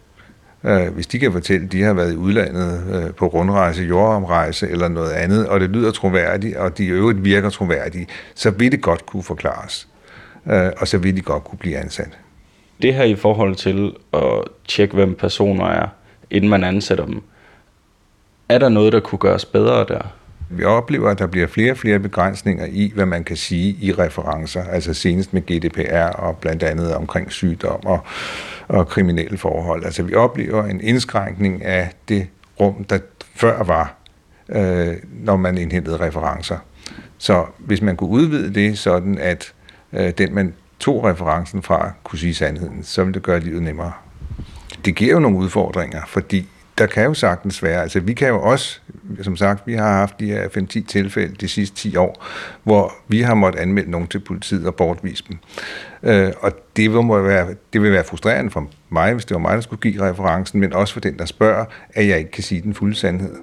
Øh, 0.65 0.95
hvis 0.95 1.07
de 1.07 1.19
kan 1.19 1.33
fortælle, 1.33 1.67
at 1.67 1.73
de 1.73 1.83
har 1.83 1.93
været 1.93 2.13
i 2.13 2.17
udlandet 2.17 2.83
øh, 2.95 3.15
på 3.15 3.27
rundrejse, 3.27 3.83
jordomrejse 3.83 4.69
eller 4.69 4.89
noget 4.89 5.11
andet, 5.13 5.49
og 5.49 5.61
det 5.61 5.71
lyder 5.71 5.91
troværdigt, 5.91 6.57
og 6.57 6.79
de 6.79 6.85
i 6.85 6.89
øvrigt 6.89 7.25
virker 7.25 7.51
troværdige, 7.51 8.07
så 8.35 8.51
vil 8.51 8.73
det 8.73 8.83
godt 8.83 9.07
kunne 9.07 9.23
forklares. 9.23 9.89
Øh, 10.51 10.73
og 10.77 10.89
så 10.89 10.99
vil 10.99 11.17
de 11.17 11.21
godt 11.21 11.45
kunne 11.45 11.59
blive 11.59 11.77
ansat. 11.77 12.19
Det 12.83 12.95
her 12.95 13.05
i 13.05 13.15
forhold 13.15 13.55
til 13.55 13.93
at 14.13 14.43
tjekke, 14.69 14.95
hvem 14.95 15.15
personer 15.15 15.67
er, 15.67 15.89
inden 16.31 16.51
man 16.51 16.65
ansætter 16.65 17.07
dem, 17.07 17.23
er 18.49 18.59
der 18.59 18.69
noget, 18.69 18.93
der 18.93 19.01
kunne 19.01 19.19
gøres 19.19 19.45
bedre 19.45 19.85
der? 19.89 20.01
Vi 20.51 20.65
oplever, 20.65 21.11
at 21.11 21.19
der 21.19 21.27
bliver 21.27 21.47
flere 21.47 21.71
og 21.71 21.77
flere 21.77 21.99
begrænsninger 21.99 22.67
i, 22.67 22.93
hvad 22.95 23.07
man 23.07 23.25
kan 23.25 23.37
sige 23.37 23.77
i 23.81 23.93
referencer, 23.93 24.65
altså 24.65 24.95
senest 24.95 25.33
med 25.33 25.43
GDPR 25.43 26.17
og 26.17 26.37
blandt 26.37 26.63
andet 26.63 26.95
omkring 26.95 27.33
sygdom 27.33 27.87
og, 27.87 28.01
og 28.69 28.89
kriminelle 28.89 29.39
forhold. 29.39 29.85
Altså 29.85 30.03
vi 30.03 30.15
oplever 30.15 30.65
en 30.65 30.81
indskrænkning 30.81 31.65
af 31.65 31.93
det 32.09 32.27
rum, 32.61 32.85
der 32.85 32.99
før 33.35 33.63
var, 33.63 33.97
øh, 34.49 34.95
når 35.13 35.37
man 35.37 35.59
indhentede 35.59 35.97
referencer. 35.97 36.59
Så 37.19 37.45
hvis 37.59 37.83
man 37.83 37.97
kunne 37.97 38.11
udvide 38.11 38.55
det 38.55 38.79
sådan, 38.79 39.19
at 39.19 39.53
øh, 39.97 40.13
den 40.19 40.35
man 40.35 40.55
tog 40.81 41.05
referencen 41.05 41.63
fra 41.63 41.93
kunne 42.05 42.19
sige 42.19 42.35
sandheden, 42.35 42.83
så 42.83 43.05
ville 43.05 43.15
det 43.15 43.23
gøre 43.23 43.41
livet 43.41 43.63
nemmere. 43.63 43.93
Det 44.85 44.95
giver 44.95 45.13
jo 45.13 45.21
nogle 45.21 45.37
udfordringer, 45.37 46.03
fordi 46.07 46.49
der 46.79 46.87
kan 46.87 47.05
jo 47.05 47.15
sagtens 47.15 47.63
være, 47.63 47.83
altså 47.83 48.01
vi 48.01 48.15
kan 48.15 48.29
jo 48.29 48.43
også, 48.43 48.81
som 49.23 49.37
sagt, 49.37 49.67
vi 49.67 49.75
har 49.75 49.93
haft 49.93 50.21
de 50.21 50.27
her 50.27 50.49
5-10 50.49 50.87
tilfælde 50.87 51.35
de 51.35 51.49
sidste 51.49 51.77
10 51.77 51.97
år, 51.97 52.25
hvor 52.63 52.95
vi 53.09 53.21
har 53.21 53.35
måttet 53.35 53.61
anmelde 53.61 53.91
nogen 53.91 54.07
til 54.07 54.19
politiet 54.19 54.67
og 54.67 54.75
bortvise 54.75 55.25
dem. 55.29 55.39
Øh, 56.03 56.33
og 56.41 56.53
det 56.77 56.93
vil, 56.93 57.03
må 57.03 57.23
være, 57.23 57.47
det 57.73 57.83
vil 57.83 57.93
være 57.93 58.05
frustrerende 58.05 58.51
for 58.51 58.69
mig, 58.89 59.13
hvis 59.15 59.25
det 59.25 59.35
var 59.35 59.41
mig, 59.41 59.55
der 59.55 59.61
skulle 59.61 59.91
give 59.91 60.11
referencen, 60.11 60.61
men 60.61 60.73
også 60.73 60.93
for 60.93 61.01
den, 61.01 61.19
der 61.19 61.25
spørger, 61.25 61.65
at 61.95 62.09
jeg 62.09 62.19
ikke 62.19 62.31
kan 62.31 62.43
sige 62.43 62.61
den 62.61 62.75
fulde 62.75 62.95
sandhed. 62.95 63.35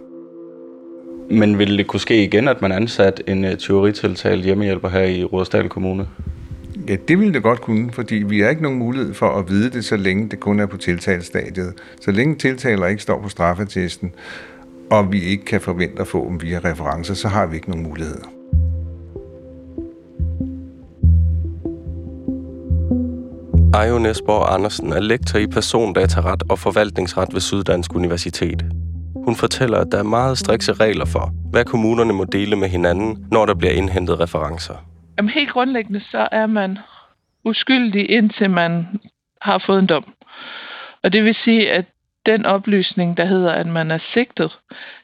Men 1.30 1.60
ville 1.60 1.78
det 1.78 1.88
kunne 1.88 2.00
ske 2.00 2.24
igen, 2.24 2.48
at 2.48 2.62
man 2.62 2.72
ansat 2.72 3.24
en 3.28 3.46
øh, 3.46 3.52
uh, 3.52 3.58
teoritiltalt 3.58 4.46
hjemmehjælper 4.46 4.90
her 4.90 5.04
i 5.04 5.24
Rudersdal 5.24 5.70
Kommune? 5.70 6.08
Ja, 6.88 6.96
det 7.08 7.20
ville 7.20 7.34
det 7.34 7.44
godt 7.44 7.62
kunne, 7.62 7.92
fordi 7.92 8.16
vi 8.16 8.40
har 8.40 8.50
ikke 8.50 8.64
nogen 8.64 8.80
mulighed 8.80 9.14
for 9.14 9.30
at 9.30 9.50
vide 9.50 9.70
det, 9.70 9.86
så 9.86 9.98
længe 9.98 10.30
det 10.30 10.40
kun 10.40 10.60
er 10.60 10.66
på 10.66 10.78
tiltalestadiet. 10.78 11.74
Så 12.02 12.12
længe 12.12 12.36
tiltaler 12.36 12.88
ikke 12.88 13.04
står 13.04 13.22
på 13.22 13.30
straffetesten, 13.30 14.14
og 14.92 15.12
vi 15.12 15.24
ikke 15.24 15.46
kan 15.46 15.62
forvente 15.62 16.02
at 16.02 16.08
få 16.08 16.30
dem 16.30 16.42
via 16.42 16.60
referencer, 16.60 17.14
så 17.14 17.28
har 17.28 17.46
vi 17.46 17.56
ikke 17.56 17.70
nogen 17.70 17.84
mulighed. 17.84 18.18
Ejo 23.74 24.00
Nesborg 24.00 24.54
Andersen 24.54 24.94
er 24.94 25.00
lektor 25.00 25.40
i 25.40 25.48
persondataret 25.48 26.44
og 26.50 26.60
forvaltningsret 26.60 27.34
ved 27.34 27.42
Syddansk 27.42 27.96
Universitet. 27.96 28.66
Hun 29.26 29.36
fortæller, 29.36 29.78
at 29.78 29.88
der 29.92 30.00
er 30.00 30.04
meget 30.04 30.38
strikse 30.38 30.74
regler 30.74 31.06
for, 31.06 31.34
hvad 31.52 31.66
kommunerne 31.66 32.14
må 32.14 32.24
dele 32.24 32.56
med 32.56 32.70
hinanden, 32.70 33.26
når 33.32 33.46
der 33.46 33.56
bliver 33.56 33.74
indhentet 33.74 34.20
referencer. 34.20 34.93
Jamen, 35.24 35.34
helt 35.34 35.50
grundlæggende 35.50 36.02
så 36.12 36.28
er 36.32 36.48
man 36.48 36.80
uskyldig, 37.44 38.10
indtil 38.10 38.50
man 38.50 38.88
har 39.42 39.64
fået 39.66 39.80
en 39.80 39.88
dom. 39.88 40.14
Og 41.04 41.14
det 41.14 41.24
vil 41.24 41.36
sige, 41.44 41.72
at 41.72 41.86
den 42.26 42.46
oplysning, 42.46 43.18
der 43.18 43.26
hedder, 43.26 43.52
at 43.52 43.68
man 43.68 43.92
er 43.92 44.00
sigtet, 44.14 44.52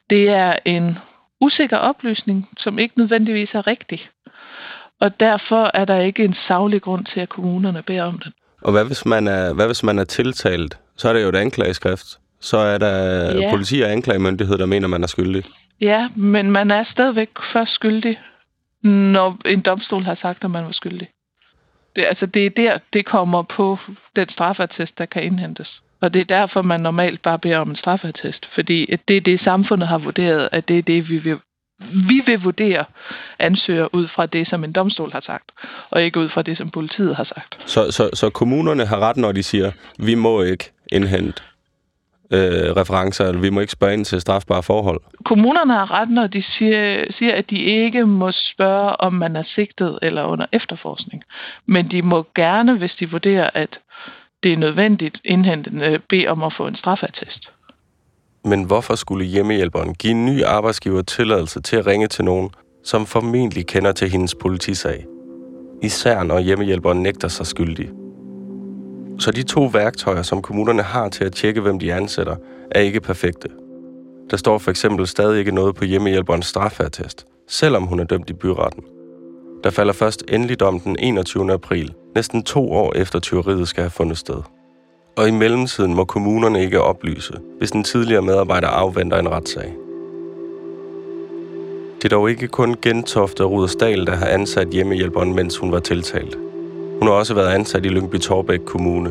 det 0.09 0.29
er 0.29 0.55
en 0.65 0.97
usikker 1.41 1.77
oplysning, 1.77 2.49
som 2.57 2.79
ikke 2.79 2.97
nødvendigvis 2.97 3.49
er 3.53 3.67
rigtig. 3.67 4.09
Og 4.99 5.19
derfor 5.19 5.71
er 5.73 5.85
der 5.85 5.99
ikke 5.99 6.23
en 6.23 6.35
savlig 6.47 6.81
grund 6.81 7.05
til, 7.05 7.19
at 7.19 7.29
kommunerne 7.29 7.83
beder 7.83 8.03
om 8.03 8.19
den. 8.23 8.33
Og 8.61 8.71
hvad 8.71 8.85
hvis 8.85 9.05
man 9.05 9.27
er, 9.27 9.53
hvad 9.53 9.65
hvis 9.65 9.83
man 9.83 9.99
er 9.99 10.03
tiltalt? 10.03 10.77
Så 10.97 11.09
er 11.09 11.13
det 11.13 11.23
jo 11.23 11.29
et 11.29 11.35
anklageskrift. 11.35 12.07
Så 12.41 12.57
er 12.57 12.77
der 12.77 12.95
ja. 13.39 13.51
politi 13.51 13.81
og 13.81 13.91
anklagemyndighed, 13.91 14.57
der 14.57 14.65
mener, 14.65 14.87
man 14.87 15.03
er 15.03 15.07
skyldig. 15.07 15.43
Ja, 15.81 16.07
men 16.15 16.51
man 16.51 16.71
er 16.71 16.83
stadigvæk 16.91 17.29
først 17.53 17.71
skyldig, 17.73 18.19
når 18.83 19.37
en 19.45 19.61
domstol 19.61 20.03
har 20.03 20.15
sagt, 20.15 20.43
at 20.43 20.51
man 20.51 20.65
var 20.65 20.71
skyldig. 20.71 21.07
Det, 21.95 22.05
altså, 22.05 22.25
det 22.25 22.45
er 22.45 22.49
der, 22.49 22.77
det 22.93 23.05
kommer 23.05 23.41
på 23.41 23.77
den 24.15 24.29
straffertest, 24.29 24.97
der 24.97 25.05
kan 25.05 25.23
indhentes. 25.23 25.81
Og 26.01 26.13
det 26.13 26.19
er 26.21 26.25
derfor, 26.25 26.61
man 26.61 26.81
normalt 26.81 27.21
bare 27.21 27.39
beder 27.39 27.57
om 27.57 27.69
en 27.69 27.75
straffertest, 27.75 28.45
Fordi 28.55 28.95
det 29.07 29.17
er 29.17 29.21
det, 29.21 29.41
samfundet 29.41 29.87
har 29.87 29.97
vurderet, 29.97 30.49
at 30.51 30.67
det 30.67 30.77
er 30.77 30.81
det, 30.81 31.09
vi 31.09 31.17
vil, 31.17 31.37
vi 31.79 32.21
vil 32.25 32.41
vurdere 32.41 32.85
ansøger 33.39 33.95
ud 33.95 34.07
fra 34.07 34.25
det, 34.25 34.47
som 34.47 34.63
en 34.63 34.71
domstol 34.71 35.11
har 35.11 35.21
sagt, 35.21 35.51
og 35.89 36.03
ikke 36.03 36.19
ud 36.19 36.29
fra 36.29 36.41
det, 36.41 36.57
som 36.57 36.69
politiet 36.69 37.15
har 37.15 37.23
sagt. 37.23 37.57
Så, 37.65 37.91
så, 37.91 38.09
så 38.13 38.29
kommunerne 38.29 38.85
har 38.85 38.99
ret, 38.99 39.17
når 39.17 39.31
de 39.31 39.43
siger, 39.43 39.71
vi 39.99 40.15
må 40.15 40.41
ikke 40.41 40.71
indhente 40.91 41.43
øh, 42.33 42.75
referencer, 42.81 43.25
eller 43.25 43.41
vi 43.41 43.49
må 43.49 43.59
ikke 43.59 43.71
spørge 43.71 43.93
ind 43.93 44.05
til 44.05 44.21
strafbare 44.21 44.63
forhold? 44.63 45.01
Kommunerne 45.25 45.73
har 45.73 45.91
ret, 45.91 46.09
når 46.09 46.27
de 46.27 46.43
siger, 46.57 47.05
siger, 47.17 47.35
at 47.35 47.49
de 47.49 47.59
ikke 47.61 48.05
må 48.05 48.31
spørge, 48.31 49.01
om 49.01 49.13
man 49.13 49.35
er 49.35 49.43
sigtet 49.55 49.99
eller 50.01 50.23
under 50.23 50.45
efterforskning. 50.51 51.23
Men 51.65 51.91
de 51.91 52.01
må 52.01 52.25
gerne, 52.35 52.77
hvis 52.77 52.95
de 52.99 53.11
vurderer, 53.11 53.49
at 53.53 53.79
det 54.43 54.53
er 54.53 54.57
nødvendigt, 54.57 55.17
indhentende 55.25 55.99
bede 56.09 56.27
om 56.27 56.43
at 56.43 56.53
få 56.57 56.67
en 56.67 56.75
strafattest. 56.75 57.49
Men 58.45 58.63
hvorfor 58.63 58.95
skulle 58.95 59.25
hjemmehjælperen 59.25 59.93
give 59.93 60.11
en 60.11 60.25
ny 60.25 60.43
arbejdsgiver 60.43 61.01
tilladelse 61.01 61.61
til 61.61 61.75
at 61.75 61.87
ringe 61.87 62.07
til 62.07 62.25
nogen, 62.25 62.49
som 62.83 63.05
formentlig 63.05 63.67
kender 63.67 63.91
til 63.91 64.09
hendes 64.09 64.35
politisag? 64.35 65.05
Især 65.83 66.23
når 66.23 66.39
hjemmehjælperen 66.39 67.03
nægter 67.03 67.27
sig 67.27 67.45
skyldig. 67.45 67.89
Så 69.19 69.31
de 69.31 69.43
to 69.43 69.65
værktøjer, 69.65 70.21
som 70.21 70.41
kommunerne 70.41 70.81
har 70.81 71.09
til 71.09 71.23
at 71.23 71.33
tjekke, 71.33 71.61
hvem 71.61 71.79
de 71.79 71.93
ansætter, 71.93 72.35
er 72.71 72.79
ikke 72.79 72.99
perfekte. 72.99 73.49
Der 74.29 74.37
står 74.37 74.57
for 74.57 74.71
eksempel 74.71 75.07
stadig 75.07 75.39
ikke 75.39 75.51
noget 75.51 75.75
på 75.75 75.85
hjemmehjælperens 75.85 76.45
straffatest, 76.45 77.25
selvom 77.47 77.83
hun 77.83 77.99
er 77.99 78.03
dømt 78.03 78.29
i 78.29 78.33
byretten. 78.33 78.83
Der 79.63 79.69
falder 79.69 79.93
først 79.93 80.23
endelig 80.27 80.59
dom 80.59 80.79
den 80.79 80.95
21. 80.99 81.53
april, 81.53 81.93
næsten 82.15 82.43
to 82.43 82.71
år 82.71 82.93
efter 82.95 83.19
tyveriet 83.19 83.67
skal 83.67 83.81
have 83.81 83.91
fundet 83.91 84.17
sted. 84.17 84.41
Og 85.17 85.27
i 85.27 85.31
mellemtiden 85.31 85.93
må 85.93 86.05
kommunerne 86.05 86.61
ikke 86.61 86.81
oplyse, 86.81 87.33
hvis 87.57 87.71
den 87.71 87.83
tidligere 87.83 88.21
medarbejder 88.21 88.67
afventer 88.67 89.17
en 89.17 89.29
retssag. 89.29 89.75
Det 91.95 92.05
er 92.05 92.09
dog 92.09 92.29
ikke 92.29 92.47
kun 92.47 92.75
Gentofte 92.81 93.43
og 93.43 93.51
Rudersdal, 93.51 94.05
der 94.05 94.15
har 94.15 94.27
ansat 94.27 94.67
hjemmehjælperen, 94.67 95.35
mens 95.35 95.57
hun 95.57 95.71
var 95.71 95.79
tiltalt. 95.79 96.37
Hun 96.99 97.07
har 97.07 97.15
også 97.15 97.33
været 97.33 97.47
ansat 97.47 97.85
i 97.85 97.89
Lyngby 97.89 98.19
Torbæk 98.19 98.59
Kommune. 98.65 99.09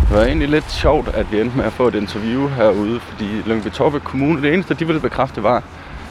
Det 0.00 0.10
var 0.16 0.24
egentlig 0.24 0.48
lidt 0.48 0.72
sjovt, 0.72 1.08
at 1.08 1.32
vi 1.32 1.40
endte 1.40 1.56
med 1.56 1.64
at 1.64 1.72
få 1.72 1.88
et 1.88 1.94
interview 1.94 2.48
herude, 2.48 3.00
fordi 3.00 3.24
Lyngby 3.24 3.68
Torbæk 3.68 4.00
Kommune, 4.00 4.42
det 4.42 4.54
eneste, 4.54 4.74
de 4.74 4.86
ville 4.86 5.00
bekræfte, 5.00 5.42
var, 5.42 5.62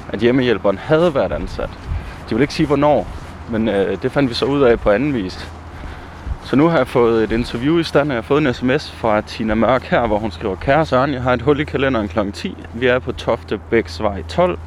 at 0.10 0.20
hjemmehjælperen 0.20 0.78
havde 0.78 1.16
været 1.16 1.32
ansat. 1.32 1.70
De 2.30 2.36
ville 2.36 2.44
ikke 2.44 2.54
sige, 2.54 2.68
hvornår, 2.68 3.08
men 3.50 3.70
øh, 3.70 4.02
det 4.02 4.12
fandt 4.12 4.30
vi 4.30 4.34
så 4.34 4.46
ud 4.46 4.62
af 4.62 4.80
på 4.80 4.90
anden 4.90 5.14
vis. 5.14 5.50
Så 6.44 6.56
nu 6.56 6.68
har 6.68 6.78
jeg 6.78 6.88
fået 6.88 7.24
et 7.24 7.32
interview 7.32 7.78
i 7.78 7.84
stand, 7.84 8.10
og 8.10 8.16
jeg 8.16 8.24
har 8.24 8.28
fået 8.28 8.48
en 8.48 8.54
sms 8.54 8.92
fra 8.92 9.22
Tina 9.22 9.54
Mørk 9.54 9.84
her, 9.84 10.08
hvor 10.08 10.18
hun 10.18 10.32
skriver, 10.32 10.56
Kære 10.56 10.86
Søren, 10.86 11.14
jeg 11.14 11.22
har 11.22 11.34
et 11.34 11.42
hul 11.42 11.60
i 11.60 11.64
kalenderen 11.64 12.08
kl. 12.08 12.32
10. 12.34 12.58
Vi 12.74 12.88
er 12.88 13.00
på 13.00 13.12
Tofte 13.12 13.60
Bæksvej 13.70 14.24
12, 14.24 14.60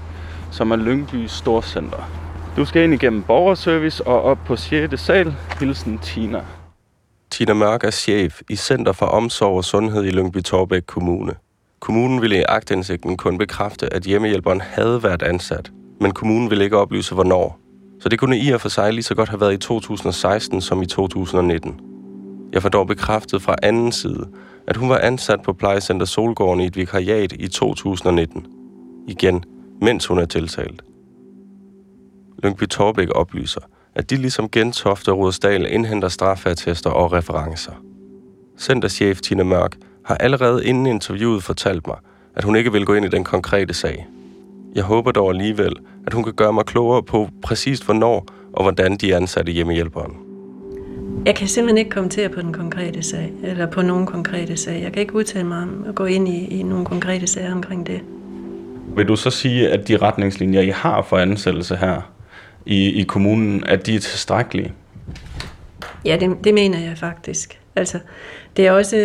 som 0.50 0.71
er 0.71 0.76
Lyngbys 0.76 1.30
Storcenter. 1.30 2.18
Du 2.59 2.65
skal 2.65 2.85
ind 2.85 2.95
igennem 2.95 3.23
borgerservice 3.23 4.07
og 4.07 4.23
op 4.23 4.38
på 4.47 4.57
6. 4.57 5.00
sal. 5.00 5.35
Hilsen 5.61 5.99
Tina. 5.99 6.45
Tina 7.31 7.55
Mørk 7.55 7.85
er 7.85 7.91
chef 7.91 8.41
i 8.50 8.57
Center 8.57 8.93
for 8.93 9.07
Omsorg 9.07 9.57
og 9.57 9.65
Sundhed 9.65 10.05
i 10.05 10.11
Lyngby 10.11 10.43
Torbæk 10.43 10.83
Kommune. 10.87 11.35
Kommunen 11.81 12.23
ville 12.23 12.38
i 12.38 12.43
agtindsigten 12.49 13.17
kun 13.17 13.38
bekræfte, 13.38 13.93
at 13.95 14.03
hjemmehjælperen 14.03 14.61
havde 14.61 15.03
været 15.03 15.23
ansat, 15.23 15.71
men 16.00 16.12
kommunen 16.12 16.50
ville 16.50 16.65
ikke 16.65 16.77
oplyse, 16.77 17.15
hvornår. 17.15 17.59
Så 18.00 18.09
det 18.09 18.19
kunne 18.19 18.38
i 18.38 18.50
og 18.50 18.61
for 18.61 18.69
sig 18.69 18.93
lige 18.93 19.03
så 19.03 19.15
godt 19.15 19.29
have 19.29 19.41
været 19.41 19.55
i 19.55 19.59
2016 19.59 20.61
som 20.61 20.83
i 20.83 20.87
2019. 20.87 21.81
Jeg 22.53 22.62
får 22.62 22.69
dog 22.69 22.87
bekræftet 22.87 23.43
fra 23.43 23.57
anden 23.62 23.93
side, 23.93 24.29
at 24.67 24.77
hun 24.77 24.88
var 24.88 24.99
ansat 24.99 25.43
på 25.43 25.53
plejecenter 25.53 26.07
Solgården 26.07 26.61
i 26.61 26.67
et 26.67 26.77
vikariat 26.77 27.33
i 27.33 27.49
2019. 27.49 28.47
Igen, 29.09 29.45
mens 29.81 30.07
hun 30.07 30.19
er 30.19 30.27
tiltalt. 30.27 30.83
Lyngby 32.42 32.68
Torbæk 32.68 33.09
oplyser, 33.14 33.61
at 33.95 34.11
de 34.11 34.16
ligesom 34.16 34.49
Gentofte 34.49 35.12
og 35.12 35.18
Rudersdal 35.18 35.66
indhenter 35.73 36.09
straffatester 36.09 36.90
og 36.90 37.12
referencer. 37.12 37.73
Centerchef 38.59 39.21
Tina 39.21 39.42
Mørk 39.42 39.76
har 40.04 40.14
allerede 40.14 40.66
inden 40.66 40.87
interviewet 40.87 41.42
fortalt 41.42 41.87
mig, 41.87 41.97
at 42.37 42.45
hun 42.45 42.57
ikke 42.57 42.73
vil 42.73 42.87
gå 42.87 42.95
ind 42.95 43.04
i 43.04 43.09
den 43.09 43.25
konkrete 43.25 43.75
sag. 43.75 44.07
Jeg 44.75 44.85
håber 44.85 45.12
dog 45.12 45.30
alligevel, 45.30 45.73
at 46.07 46.12
hun 46.12 46.25
kan 46.25 46.33
gøre 46.33 46.52
mig 46.52 46.64
klogere 46.64 47.02
på 47.02 47.28
præcist 47.42 47.85
hvornår 47.85 48.26
og 48.52 48.62
hvordan 48.62 48.97
de 48.97 49.16
ansatte 49.16 49.52
hjemmehjælperen. 49.52 50.16
Jeg 51.26 51.35
kan 51.35 51.49
simpelthen 51.49 51.78
ikke 51.78 51.90
kommentere 51.90 52.28
på 52.28 52.40
den 52.40 52.52
konkrete 52.52 53.02
sag, 53.02 53.33
eller 53.42 53.66
på 53.66 53.83
nogen 53.83 54.07
konkrete 54.07 54.57
sag. 54.57 54.83
Jeg 54.83 54.92
kan 54.92 55.02
ikke 55.02 55.14
udtale 55.14 55.45
mig 55.45 55.62
om 55.62 55.85
at 55.88 55.95
gå 55.95 56.04
ind 56.04 56.28
i, 56.28 56.47
i 56.47 56.62
nogle 56.62 56.85
konkrete 56.85 57.26
sager 57.26 57.52
omkring 57.52 57.87
det. 57.87 58.00
Vil 58.97 59.09
du 59.09 59.16
så 59.16 59.30
sige, 59.30 59.71
at 59.71 59.88
de 59.88 59.97
retningslinjer, 59.97 60.61
I 60.61 60.68
har 60.68 61.02
for 61.02 61.16
ansættelse 61.16 61.76
her, 61.76 62.18
i, 62.69 63.01
i 63.01 63.03
kommunen, 63.03 63.65
at 63.67 63.87
de 63.87 63.95
er 63.95 64.01
tilstrækkelige? 64.01 64.73
Ja, 66.05 66.17
det, 66.21 66.37
det 66.45 66.55
mener 66.55 66.79
jeg 66.79 66.99
faktisk. 66.99 67.59
Altså, 67.77 67.99
det 68.57 68.67
er 68.67 68.73
også, 68.73 68.97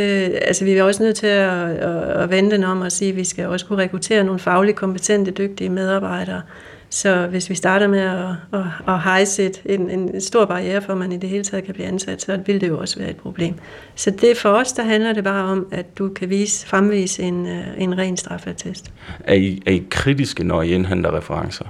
altså, 0.41 0.65
vi 0.65 0.71
er 0.71 0.83
også 0.83 1.03
nødt 1.03 1.15
til 1.15 1.27
at, 1.27 1.69
at, 1.69 2.03
at 2.03 2.29
vente 2.29 2.55
den 2.55 2.63
om 2.63 2.81
og 2.81 2.91
sige, 2.91 3.09
at 3.09 3.15
vi 3.15 3.23
skal 3.23 3.47
også 3.47 3.65
kunne 3.65 3.83
rekruttere 3.83 4.23
nogle 4.23 4.39
fagligt 4.39 4.77
kompetente, 4.77 5.31
dygtige 5.31 5.69
medarbejdere. 5.69 6.41
Så 6.89 7.27
hvis 7.27 7.49
vi 7.49 7.55
starter 7.55 7.87
med 7.87 7.99
at, 7.99 8.59
at, 8.59 8.65
at 8.87 9.01
hejse 9.01 9.51
en, 9.65 9.89
en 9.89 10.21
stor 10.21 10.45
barriere 10.45 10.81
for, 10.81 10.91
at 10.91 10.97
man 10.99 11.11
i 11.11 11.17
det 11.17 11.29
hele 11.29 11.43
taget 11.43 11.63
kan 11.63 11.73
blive 11.73 11.87
ansat, 11.87 12.21
så 12.21 12.39
vil 12.45 12.61
det 12.61 12.67
jo 12.67 12.79
også 12.79 12.99
være 12.99 13.09
et 13.09 13.17
problem. 13.17 13.53
Så 13.95 14.11
det 14.11 14.37
for 14.37 14.49
os, 14.49 14.71
der 14.71 14.83
handler 14.83 15.13
det 15.13 15.23
bare 15.23 15.43
om, 15.43 15.67
at 15.71 15.97
du 15.97 16.09
kan 16.09 16.29
vise, 16.29 16.67
fremvise 16.67 17.23
en, 17.23 17.47
en 17.77 17.97
ren 17.97 18.17
straffatest. 18.17 18.91
Er 19.23 19.33
I, 19.33 19.61
er 19.65 19.71
I 19.71 19.83
kritiske, 19.89 20.43
når 20.43 20.61
I 20.61 20.71
indhenter 20.71 21.17
referencer? 21.17 21.65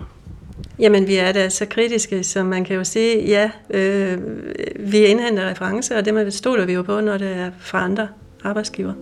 Jamen, 0.80 1.08
vi 1.08 1.16
er 1.16 1.32
da 1.32 1.50
så 1.50 1.66
kritiske, 1.66 2.24
så 2.24 2.44
man 2.44 2.64
kan 2.64 2.76
jo 2.76 2.84
sige, 2.84 3.26
ja, 3.28 3.52
øh, 3.70 4.18
vi 4.80 4.98
indhenter 4.98 5.50
referencer, 5.50 5.98
og 5.98 6.06
det 6.06 6.34
stoler 6.34 6.66
vi 6.66 6.74
jo 6.74 6.82
på, 6.82 7.02
når 7.02 7.18
det 7.18 7.28
er 7.28 7.52
fra 7.60 7.84
andre 7.84 8.08
arbejdsgiver. 8.44 8.94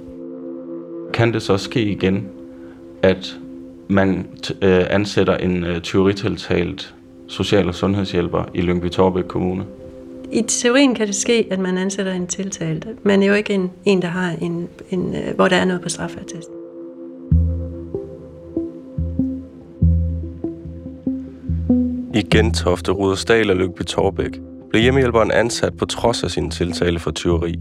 Kan 1.14 1.34
det 1.34 1.42
så 1.42 1.58
ske 1.58 1.82
igen, 1.82 2.28
at 3.02 3.38
man 3.88 4.28
øh, 4.62 4.86
ansætter 4.90 5.38
en 5.38 5.64
øh, 5.64 5.82
teoritiltalt 5.82 6.94
social- 7.28 7.68
og 7.68 7.76
sundhedshjælper 7.76 8.44
i 8.54 8.62
Lyngby 8.62 8.90
Torbæk 8.90 9.24
Kommune? 9.24 9.66
I 10.32 10.42
teorien 10.42 10.96
kan 10.96 11.08
det 11.08 11.16
ske, 11.16 11.48
at 11.52 11.60
man 11.60 11.78
ansætter 11.78 12.12
en 12.14 12.28
tiltalt, 12.28 12.88
men 13.06 13.24
jo 13.24 13.34
ikke 13.34 13.54
en, 13.54 13.72
en 13.86 14.02
der 14.02 14.08
har 14.08 14.36
en, 14.42 14.68
en, 14.90 15.16
øh, 15.16 15.36
hvor 15.36 15.48
der 15.48 15.56
er 15.56 15.66
noget 15.66 15.82
på 15.82 15.90
straffattesten. 15.90 16.61
I 22.14 22.22
Gentofte, 22.22 22.92
Rudersdal 22.92 23.50
og 23.50 23.56
Lyngby 23.56 23.82
Torbæk 23.82 24.32
blev 24.70 24.82
hjemmehjælperen 24.82 25.32
ansat 25.32 25.78
på 25.78 25.86
trods 25.86 26.24
af 26.24 26.32
sin 26.32 26.52
tiltale 26.52 27.00
for 27.00 27.12
tyveri. 27.12 27.56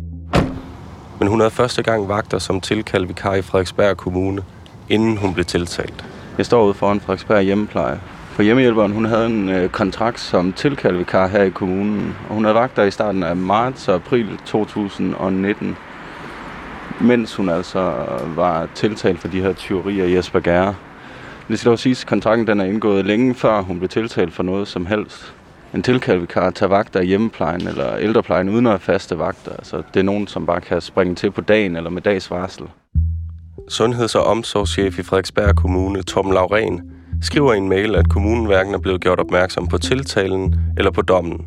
Men 1.19 1.29
hun 1.29 1.41
havde 1.41 1.51
første 1.51 1.83
gang 1.83 2.09
vagter 2.09 2.39
som 2.39 2.61
tilkaldt 2.61 3.09
vikar 3.09 3.35
i 3.35 3.43
Frederiksberg 3.43 3.97
Kommune, 3.97 4.43
inden 4.89 5.17
hun 5.17 5.35
blev 5.35 5.45
tiltalt. 5.45 6.05
Jeg 6.39 6.47
står 6.47 6.65
ude 6.65 6.75
foran 6.75 7.01
Frederiksberg 7.01 7.43
hjemmepleje. 7.43 8.01
For 8.31 8.43
hjemmehjælperen 8.43 8.93
hun 8.93 9.05
havde 9.05 9.27
en 9.27 9.49
øh, 9.49 9.69
kontrakt 9.69 10.21
som 10.21 10.53
tilkaldvikar 10.53 11.27
her 11.27 11.43
i 11.43 11.51
kommunen, 11.51 12.15
og 12.29 12.35
hun 12.35 12.45
havde 12.45 12.55
vagter 12.55 12.83
i 12.85 12.91
starten 12.91 13.23
af 13.23 13.37
marts 13.37 13.89
og 13.89 13.95
april 13.95 14.39
2019, 14.47 15.77
mens 17.01 17.35
hun 17.35 17.49
altså 17.49 17.95
var 18.37 18.69
tiltalt 18.75 19.19
for 19.19 19.29
de 19.29 19.43
her 19.43 19.53
tyverier 19.53 20.05
i 20.05 20.15
Jesper 20.15 20.41
Gære. 20.41 20.75
Det 21.51 21.59
skal 21.59 21.71
dog 21.71 21.79
siges, 21.79 22.03
at 22.03 22.09
kontrakten 22.09 22.47
den 22.47 22.61
er 22.61 22.65
indgået 22.65 23.07
længe 23.07 23.35
før 23.35 23.63
hun 23.63 23.79
blev 23.79 23.89
tiltalt 23.89 24.33
for 24.33 24.43
noget 24.43 24.69
som 24.69 24.87
helst. 24.87 25.35
En 25.75 25.83
tilkaldvikar 25.83 26.51
tager 26.51 26.71
vagter 26.71 27.01
i 27.01 27.07
hjemmeplejen 27.07 27.69
eller 27.69 27.97
ældreplejen 27.97 28.49
uden 28.49 28.67
at 28.67 28.73
have 28.73 28.79
faste 28.81 29.19
vagter. 29.19 29.53
Altså, 29.53 29.83
det 29.95 30.01
er 30.01 30.05
nogen, 30.05 30.27
som 30.27 30.47
bare 30.47 30.61
kan 30.61 30.81
springe 30.81 31.15
til 31.15 31.31
på 31.31 31.41
dagen 31.41 31.77
eller 31.77 31.91
med 31.91 32.03
dags 32.03 32.31
varsel. 32.31 32.65
sundheds- 33.69 34.15
og 34.15 34.25
omsorgschef 34.25 34.99
i 34.99 35.03
Frederiksberg 35.03 35.57
Kommune, 35.57 36.03
Tom 36.03 36.31
Lauren, 36.31 36.81
skriver 37.23 37.55
i 37.55 37.57
en 37.57 37.69
mail, 37.69 37.95
at 37.95 38.09
kommunen 38.09 38.47
hverken 38.47 38.75
er 38.75 38.79
blevet 38.79 39.01
gjort 39.01 39.21
opmærksom 39.21 39.67
på 39.67 39.79
tiltalen 39.79 40.55
eller 40.79 40.91
på 40.91 41.03
dommen. 41.03 41.47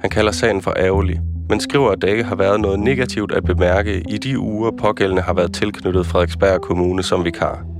Han 0.00 0.10
kalder 0.10 0.32
sagen 0.32 0.62
for 0.62 0.74
ærgerlig, 0.76 1.20
men 1.48 1.60
skriver, 1.60 1.90
at 1.90 2.02
der 2.02 2.08
ikke 2.08 2.24
har 2.24 2.36
været 2.36 2.60
noget 2.60 2.80
negativt 2.80 3.32
at 3.32 3.44
bemærke 3.44 4.02
i 4.08 4.18
de 4.18 4.38
uger, 4.38 4.70
pågældende 4.80 5.22
har 5.22 5.34
været 5.34 5.52
tilknyttet 5.52 6.06
Frederiksberg 6.06 6.60
Kommune 6.60 7.02
som 7.02 7.24
vikar. 7.24 7.77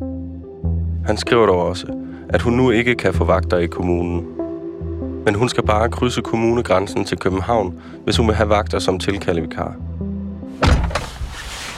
Han 1.06 1.16
skriver 1.16 1.46
dog 1.46 1.66
også, 1.66 1.86
at 2.28 2.42
hun 2.42 2.52
nu 2.52 2.70
ikke 2.70 2.94
kan 2.94 3.14
få 3.14 3.24
vagter 3.24 3.58
i 3.58 3.66
kommunen. 3.66 4.26
Men 5.24 5.34
hun 5.34 5.48
skal 5.48 5.66
bare 5.66 5.88
krydse 5.88 6.22
kommunegrænsen 6.22 7.04
til 7.04 7.18
København, 7.18 7.80
hvis 8.04 8.16
hun 8.16 8.26
vil 8.26 8.34
have 8.34 8.48
vagter 8.48 8.78
som 8.78 8.98
tilkaldevikar. 8.98 9.76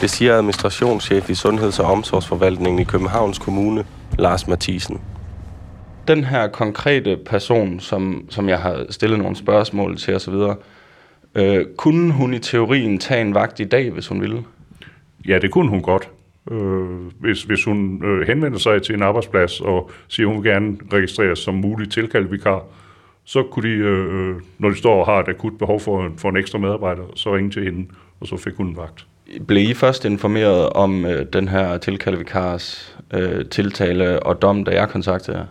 Det 0.00 0.11
siger 0.11 0.37
administrationschef 0.37 1.31
i 1.31 1.35
Sundheds- 1.35 1.81
og 1.81 1.87
Omsorgsforvaltningen 1.87 2.81
i 2.81 2.85
Københavns 2.85 3.39
Kommune, 3.39 3.85
Lars 4.19 4.49
Mathisen. 4.49 5.00
Den 6.09 6.25
her 6.25 6.49
konkrete 6.49 7.19
person, 7.27 7.81
som, 7.81 8.27
som 8.31 8.49
jeg 8.49 8.59
har 8.59 8.87
stillet 8.91 9.19
nogle 9.19 9.37
spørgsmål 9.37 9.97
til 9.97 10.15
osv., 10.15 10.35
øh, 11.35 11.67
kunne 11.77 12.12
hun 12.12 12.35
i 12.35 12.39
teorien 12.39 12.99
tage 12.99 13.21
en 13.21 13.35
vagt 13.35 13.61
i 13.61 13.65
dag, 13.65 13.91
hvis 13.91 14.07
hun 14.07 14.21
ville? 14.21 14.45
Ja, 15.29 15.39
det 15.39 15.50
kunne 15.50 15.71
hun 15.71 15.83
godt. 15.83 16.09
Øh, 16.50 16.88
hvis, 17.21 17.42
hvis 17.42 17.64
hun 17.64 18.04
øh, 18.04 18.26
henvender 18.26 18.59
sig 18.59 18.83
til 18.83 18.95
en 18.95 19.02
arbejdsplads 19.02 19.61
og 19.61 19.90
siger, 20.09 20.28
at 20.28 20.35
hun 20.35 20.45
vil 20.45 20.52
gerne 20.52 20.76
registreres 20.92 21.38
som 21.38 21.54
mulig 21.54 21.90
tilkaldevikar, 21.90 22.64
så 23.25 23.42
kunne 23.42 23.69
de, 23.69 23.75
øh, 23.75 24.35
når 24.59 24.69
de 24.69 24.76
står 24.76 25.00
og 25.00 25.07
har 25.07 25.21
et 25.21 25.28
akut 25.28 25.59
behov 25.59 25.80
for, 25.80 26.12
for 26.16 26.28
en 26.28 26.37
ekstra 26.37 26.59
medarbejder, 26.59 27.02
så 27.14 27.35
ringe 27.35 27.50
til 27.50 27.64
hende, 27.64 27.87
og 28.21 28.26
så 28.26 28.37
fik 28.37 28.54
hun 28.54 28.66
en 28.66 28.76
vagt. 28.76 29.07
Blev 29.47 29.71
I 29.71 29.75
først 29.75 30.04
informeret 30.04 30.71
om 30.71 31.07
øh, 31.07 31.26
den 31.33 31.49
her 31.49 31.78
tilkaldevikars 31.78 32.97
øh, 33.14 33.45
tiltale 33.45 34.23
og 34.23 34.42
dom, 34.42 34.64
da 34.64 34.71
jeg 34.71 34.88
kontaktede 34.88 35.37
jer? 35.37 35.47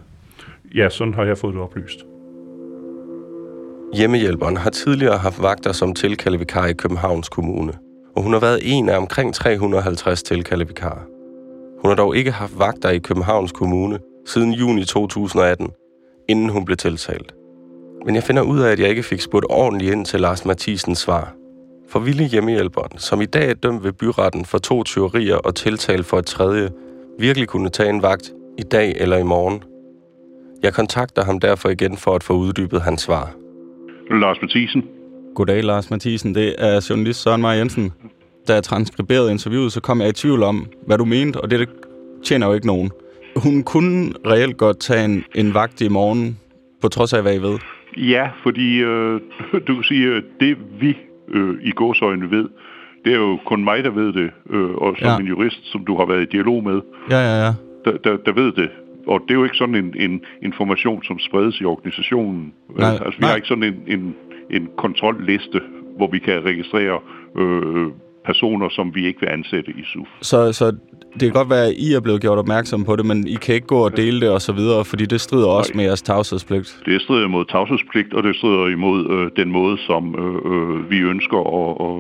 Ja, 0.76 0.90
sådan 0.90 1.14
har 1.14 1.24
jeg 1.24 1.38
fået 1.38 1.54
det 1.54 1.62
oplyst. 1.62 2.00
Hjemmehjælperen 3.98 4.58
har 4.58 4.70
tidligere 4.70 5.18
haft 5.18 5.42
vagter 5.42 5.72
som 5.72 5.94
tilkaldevikar 5.94 6.68
i 6.68 6.74
Københavns 6.74 7.30
Kommune, 7.30 7.74
og 8.16 8.24
hun 8.24 8.34
har 8.34 8.40
været 8.40 8.60
en 8.64 8.90
af 8.90 8.98
omkring 8.98 9.34
350 9.34 10.24
tilkaldevikarer. 10.24 11.02
Hun 11.82 11.90
har 11.90 11.96
dog 11.96 12.18
ikke 12.18 12.32
haft 12.32 12.60
vagter 12.60 12.90
i 12.90 12.98
Københavns 12.98 13.52
Kommune 13.52 14.00
siden 14.26 14.54
juni 14.54 14.86
2018, 14.86 15.68
inden 16.30 16.50
hun 16.50 16.66
blev 16.66 16.78
tiltalt. 16.78 17.34
Men 18.06 18.16
jeg 18.16 18.24
finder 18.24 18.42
ud 18.42 18.60
af, 18.60 18.72
at 18.72 18.80
jeg 18.80 18.90
ikke 18.90 19.04
fik 19.04 19.22
spurgt 19.22 19.46
ordentligt 19.50 19.94
ind 19.94 20.06
til 20.06 20.20
Lars 20.20 20.46
Mathisens 20.46 20.98
svar. 20.98 21.34
For 21.90 22.00
ville 22.00 22.24
hjemmehjælperen, 22.24 22.98
som 22.98 23.22
i 23.22 23.26
dag 23.26 23.50
er 23.50 23.54
dømt 23.54 23.84
ved 23.84 23.94
byretten 23.94 24.46
for 24.46 24.58
to 24.58 24.84
tyverier 24.84 25.36
og 25.36 25.56
tiltalt 25.56 26.06
for 26.06 26.18
et 26.18 26.26
tredje, 26.26 26.70
virkelig 27.20 27.48
kunne 27.48 27.70
tage 27.70 27.90
en 27.90 28.02
vagt 28.02 28.32
i 28.58 28.64
dag 28.64 28.96
eller 28.98 29.18
i 29.18 29.24
morgen? 29.24 29.64
Jeg 30.64 30.74
kontakter 30.74 31.24
ham 31.24 31.40
derfor 31.40 31.70
igen 31.70 31.98
for 31.98 32.16
at 32.16 32.24
få 32.24 32.34
uddybet 32.34 32.82
hans 32.82 33.02
svar. 33.02 33.32
Lars 34.12 34.38
Mathisen. 34.42 34.84
Goddag, 35.36 35.64
Lars 35.64 35.90
Mathisen. 35.92 36.36
Det 36.36 36.56
er 36.58 36.88
journalist 36.90 37.22
Søren 37.22 37.42
Maja 37.42 37.58
Jensen. 37.58 37.92
Da 38.48 38.54
jeg 38.54 38.64
transkriberede 38.64 39.32
interviewet, 39.32 39.72
så 39.72 39.82
kom 39.82 40.02
jeg 40.02 40.10
i 40.10 40.14
tvivl 40.14 40.44
om, 40.44 40.68
hvad 40.88 40.98
du 40.98 41.06
mente, 41.06 41.42
og 41.42 41.52
det 41.52 41.70
tjener 42.24 42.48
jo 42.48 42.54
ikke 42.54 42.68
nogen. 42.68 42.92
Hun 43.36 43.64
kunne 43.64 44.14
reelt 44.28 44.58
godt 44.58 44.80
tage 44.80 45.06
en, 45.06 45.24
en 45.36 45.54
vagt 45.54 45.82
i 45.82 45.88
morgen, 45.88 46.40
på 46.82 46.88
trods 46.88 47.14
af, 47.14 47.22
hvad 47.22 47.36
I 47.36 47.42
ved. 47.42 47.58
Ja, 47.98 48.30
fordi 48.44 48.78
øh, 48.78 49.22
du 49.68 49.76
kan 49.76 49.84
sige, 49.84 50.16
at 50.16 50.24
det 50.40 50.58
vi 50.80 50.98
øh, 51.30 51.56
i 51.64 51.72
gåsøjne 51.72 52.32
ved, 52.32 52.46
det 53.06 53.14
er 53.14 53.18
jo 53.18 53.40
kun 53.46 53.64
mig, 53.64 53.84
der 53.84 53.90
ved 53.90 54.14
det, 54.14 54.32
øh, 54.50 54.70
og 54.70 54.96
som 55.00 55.08
ja. 55.08 55.18
en 55.18 55.28
jurist, 55.28 55.72
som 55.72 55.86
du 55.86 55.98
har 55.98 56.06
været 56.06 56.22
i 56.22 56.26
dialog 56.26 56.64
med, 56.64 56.82
Ja, 57.10 57.20
ja, 57.20 57.46
ja. 57.46 57.54
der, 57.86 57.98
der, 57.98 58.18
der 58.18 58.34
ved 58.34 58.52
det. 58.52 58.70
Og 59.08 59.22
det 59.22 59.32
er 59.32 59.36
jo 59.36 59.44
ikke 59.44 59.58
sådan 59.58 59.76
en, 59.76 59.94
en 59.98 60.22
information, 60.44 61.04
som 61.04 61.20
spredes 61.20 61.62
i 61.62 61.66
organisationen. 61.66 62.54
Nej, 62.78 62.90
altså, 62.90 63.06
vi 63.06 63.22
nej. 63.22 63.30
har 63.30 63.36
ikke 63.36 63.48
sådan 63.48 63.64
en, 63.64 63.76
en, 63.88 64.16
en 64.52 64.70
kontrolliste, 64.78 65.62
hvor 65.98 66.10
vi 66.12 66.20
kan 66.20 66.46
registrere 66.46 67.00
øh, 67.38 67.88
personer, 68.26 68.70
som 68.70 68.96
vi 68.96 69.06
ikke 69.08 69.20
vil 69.20 69.30
ansætte 69.30 69.72
i 69.72 69.84
SUF. 69.84 70.08
Så, 70.22 70.54
så 70.54 70.66
det 71.14 71.22
kan 71.22 71.32
godt 71.32 71.50
være, 71.50 71.66
at 71.68 71.74
I 71.78 71.94
er 71.94 72.00
blevet 72.00 72.22
gjort 72.22 72.38
opmærksom 72.38 72.86
på 72.86 72.96
det, 72.96 73.06
men 73.06 73.28
I 73.28 73.36
kan 73.36 73.56
ikke 73.56 73.68
gå 73.68 73.80
og 73.86 73.98
dele 73.98 74.22
det 74.22 74.30
og 74.30 74.42
så 74.42 74.54
videre, 74.54 74.86
fordi 74.86 75.06
det 75.06 75.22
strider 75.22 75.48
også 75.48 75.72
med 75.76 75.84
jeres 75.84 76.02
tavshedspligt. 76.02 76.82
Det 76.86 77.02
strider 77.02 77.26
imod 77.26 77.46
tavshedspligt, 77.46 78.14
og 78.14 78.24
det 78.24 78.36
strider 78.36 78.68
imod 78.68 79.00
øh, 79.10 79.32
den 79.44 79.52
måde, 79.52 79.78
som 79.78 80.04
øh, 80.24 80.52
øh, 80.52 80.92
vi 80.92 80.98
ønsker 80.98 81.38
at, 81.38 81.82
og, 81.88 81.96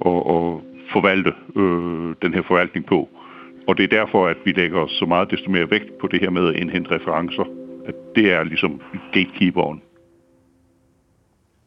og, 0.00 0.26
og 0.26 0.62
forvalte 0.92 1.32
øh, 1.56 2.14
den 2.22 2.34
her 2.34 2.42
forvaltning 2.42 2.86
på. 2.86 3.08
Og 3.68 3.76
det 3.76 3.84
er 3.84 3.98
derfor, 3.98 4.26
at 4.26 4.36
vi 4.44 4.52
lægger 4.52 4.86
så 4.86 5.04
meget 5.06 5.30
desto 5.30 5.50
mere 5.50 5.70
vægt 5.70 5.98
på 6.00 6.06
det 6.06 6.20
her 6.20 6.30
med 6.30 6.48
at 6.48 6.56
indhente 6.56 6.90
referencer. 6.90 7.44
At 7.86 7.94
det 8.16 8.32
er 8.32 8.44
ligesom 8.44 8.80
gatekeeperen. 9.12 9.82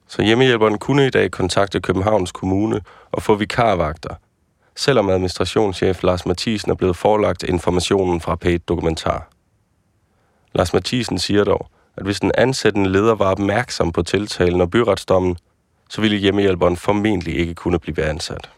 Så 0.07 0.21
hjemmehjælperen 0.21 0.77
kunne 0.77 1.07
i 1.07 1.09
dag 1.09 1.31
kontakte 1.31 1.81
Københavns 1.81 2.31
Kommune 2.31 2.81
og 3.11 3.21
få 3.21 3.35
vikarvagter, 3.35 4.15
selvom 4.75 5.09
administrationschef 5.09 6.03
Lars 6.03 6.25
Mathisen 6.25 6.71
er 6.71 6.75
blevet 6.75 6.95
forelagt 6.95 7.43
informationen 7.43 8.21
fra 8.21 8.37
P1 8.45 8.57
Dokumentar. 8.67 9.29
Lars 10.55 10.73
Mathisen 10.73 11.19
siger 11.19 11.43
dog, 11.43 11.67
at 11.97 12.03
hvis 12.03 12.19
den 12.19 12.31
ansættende 12.37 12.89
leder 12.89 13.15
var 13.15 13.31
opmærksom 13.31 13.91
på 13.91 14.01
tiltalen 14.01 14.61
og 14.61 14.71
byretsdommen, 14.71 15.37
så 15.89 16.01
ville 16.01 16.17
hjemmehjælperen 16.17 16.77
formentlig 16.77 17.35
ikke 17.35 17.53
kunne 17.53 17.79
blive 17.79 18.03
ansat. 18.03 18.49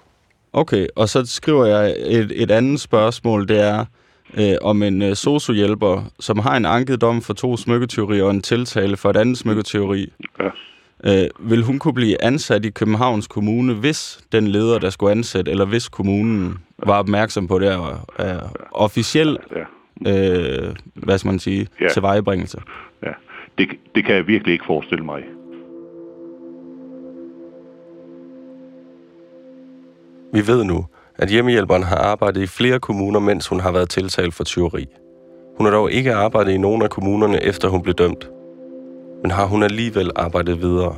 Okay, 0.53 0.87
og 0.95 1.09
så 1.09 1.25
skriver 1.25 1.65
jeg 1.65 1.95
et, 1.99 2.31
et 2.35 2.51
andet 2.51 2.79
spørgsmål, 2.79 3.47
det 3.47 3.59
er 3.59 3.85
øh, 4.33 4.55
om 4.61 4.83
en 4.83 5.01
øh, 5.01 5.15
sociohjælper, 5.15 6.03
som 6.19 6.39
har 6.39 6.57
en 6.57 6.65
anket 6.65 7.01
dom 7.01 7.21
for 7.21 7.33
to 7.33 7.57
smykketeorier 7.57 8.23
og 8.23 8.31
en 8.31 8.41
tiltale 8.41 8.97
for 8.97 9.09
et 9.09 9.17
andet 9.17 9.37
smykketeori. 9.37 10.13
Ja. 10.39 10.49
Øh, 11.05 11.27
vil 11.39 11.63
hun 11.63 11.79
kunne 11.79 11.93
blive 11.93 12.23
ansat 12.23 12.65
i 12.65 12.69
Københavns 12.69 13.27
Kommune, 13.27 13.73
hvis 13.73 14.19
den 14.31 14.47
leder, 14.47 14.79
der 14.79 14.89
skulle 14.89 15.11
ansætte, 15.11 15.51
eller 15.51 15.65
hvis 15.65 15.89
kommunen 15.89 16.57
var 16.85 16.99
opmærksom 16.99 17.47
på 17.47 17.59
det 17.59 17.75
og 17.75 17.91
øh, 18.19 18.35
officiel, 18.71 19.37
Ja. 20.05 20.11
øh, 20.11 20.75
hvad 20.95 21.17
skal 21.17 21.29
man 21.29 21.39
sige, 21.39 21.67
Ja. 21.81 21.87
tilvejebringelse? 21.93 22.61
Ja. 23.03 23.11
Det, 23.57 23.67
det 23.95 24.05
kan 24.05 24.15
jeg 24.15 24.27
virkelig 24.27 24.53
ikke 24.53 24.65
forestille 24.67 25.05
mig. 25.05 25.21
Vi 30.33 30.47
ved 30.47 30.63
nu, 30.63 30.85
at 31.17 31.29
hjemmehjælperen 31.29 31.83
har 31.83 31.95
arbejdet 31.97 32.41
i 32.41 32.47
flere 32.47 32.79
kommuner, 32.79 33.19
mens 33.19 33.47
hun 33.47 33.59
har 33.59 33.71
været 33.71 33.89
tiltalt 33.89 34.33
for 34.33 34.43
tyveri. 34.43 34.85
Hun 35.57 35.65
har 35.65 35.73
dog 35.73 35.91
ikke 35.91 36.13
arbejdet 36.13 36.51
i 36.51 36.57
nogen 36.57 36.81
af 36.81 36.89
kommunerne, 36.89 37.43
efter 37.43 37.67
hun 37.67 37.81
blev 37.81 37.95
dømt. 37.95 38.29
Men 39.21 39.31
har 39.31 39.45
hun 39.45 39.63
alligevel 39.63 40.11
arbejdet 40.15 40.61
videre? 40.61 40.95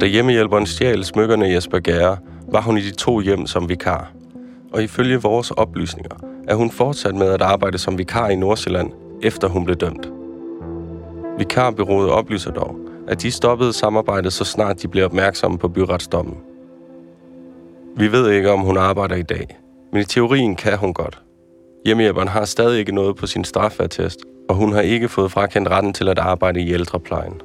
Da 0.00 0.06
hjemmehjælperen 0.06 0.66
stjal 0.66 1.04
smykkerne 1.04 1.48
Jesper 1.48 1.78
Gære, 1.78 2.16
var 2.52 2.60
hun 2.60 2.78
i 2.78 2.80
de 2.80 2.90
to 2.90 3.20
hjem 3.20 3.46
som 3.46 3.68
vikar. 3.68 4.12
Og 4.72 4.82
ifølge 4.82 5.22
vores 5.22 5.50
oplysninger 5.50 6.16
er 6.48 6.54
hun 6.54 6.70
fortsat 6.70 7.14
med 7.14 7.26
at 7.26 7.42
arbejde 7.42 7.78
som 7.78 7.98
vikar 7.98 8.28
i 8.28 8.36
Nordsjælland, 8.36 8.92
efter 9.22 9.48
hun 9.48 9.64
blev 9.64 9.76
dømt. 9.76 10.12
Vikarbyrået 11.38 12.10
oplyser 12.10 12.50
dog, 12.50 12.76
at 13.08 13.22
de 13.22 13.30
stoppede 13.30 13.72
samarbejdet, 13.72 14.32
så 14.32 14.44
snart 14.44 14.82
de 14.82 14.88
blev 14.88 15.04
opmærksomme 15.04 15.58
på 15.58 15.68
byretsdommen. 15.68 16.36
Vi 17.96 18.12
ved 18.12 18.30
ikke, 18.30 18.50
om 18.50 18.60
hun 18.60 18.76
arbejder 18.76 19.16
i 19.16 19.22
dag, 19.22 19.58
men 19.92 20.00
i 20.00 20.04
teorien 20.04 20.56
kan 20.56 20.78
hun 20.78 20.94
godt. 20.94 21.22
Hjemmehjælperen 21.84 22.28
har 22.28 22.44
stadig 22.44 22.78
ikke 22.78 22.94
noget 22.94 23.16
på 23.16 23.26
sin 23.26 23.44
straffertest, 23.44 24.18
og 24.48 24.54
hun 24.54 24.72
har 24.72 24.80
ikke 24.80 25.08
fået 25.08 25.32
frakendt 25.32 25.68
retten 25.68 25.92
til 25.92 26.08
at 26.08 26.18
arbejde 26.18 26.60
i 26.60 26.72
ældreplejen. 26.72 27.40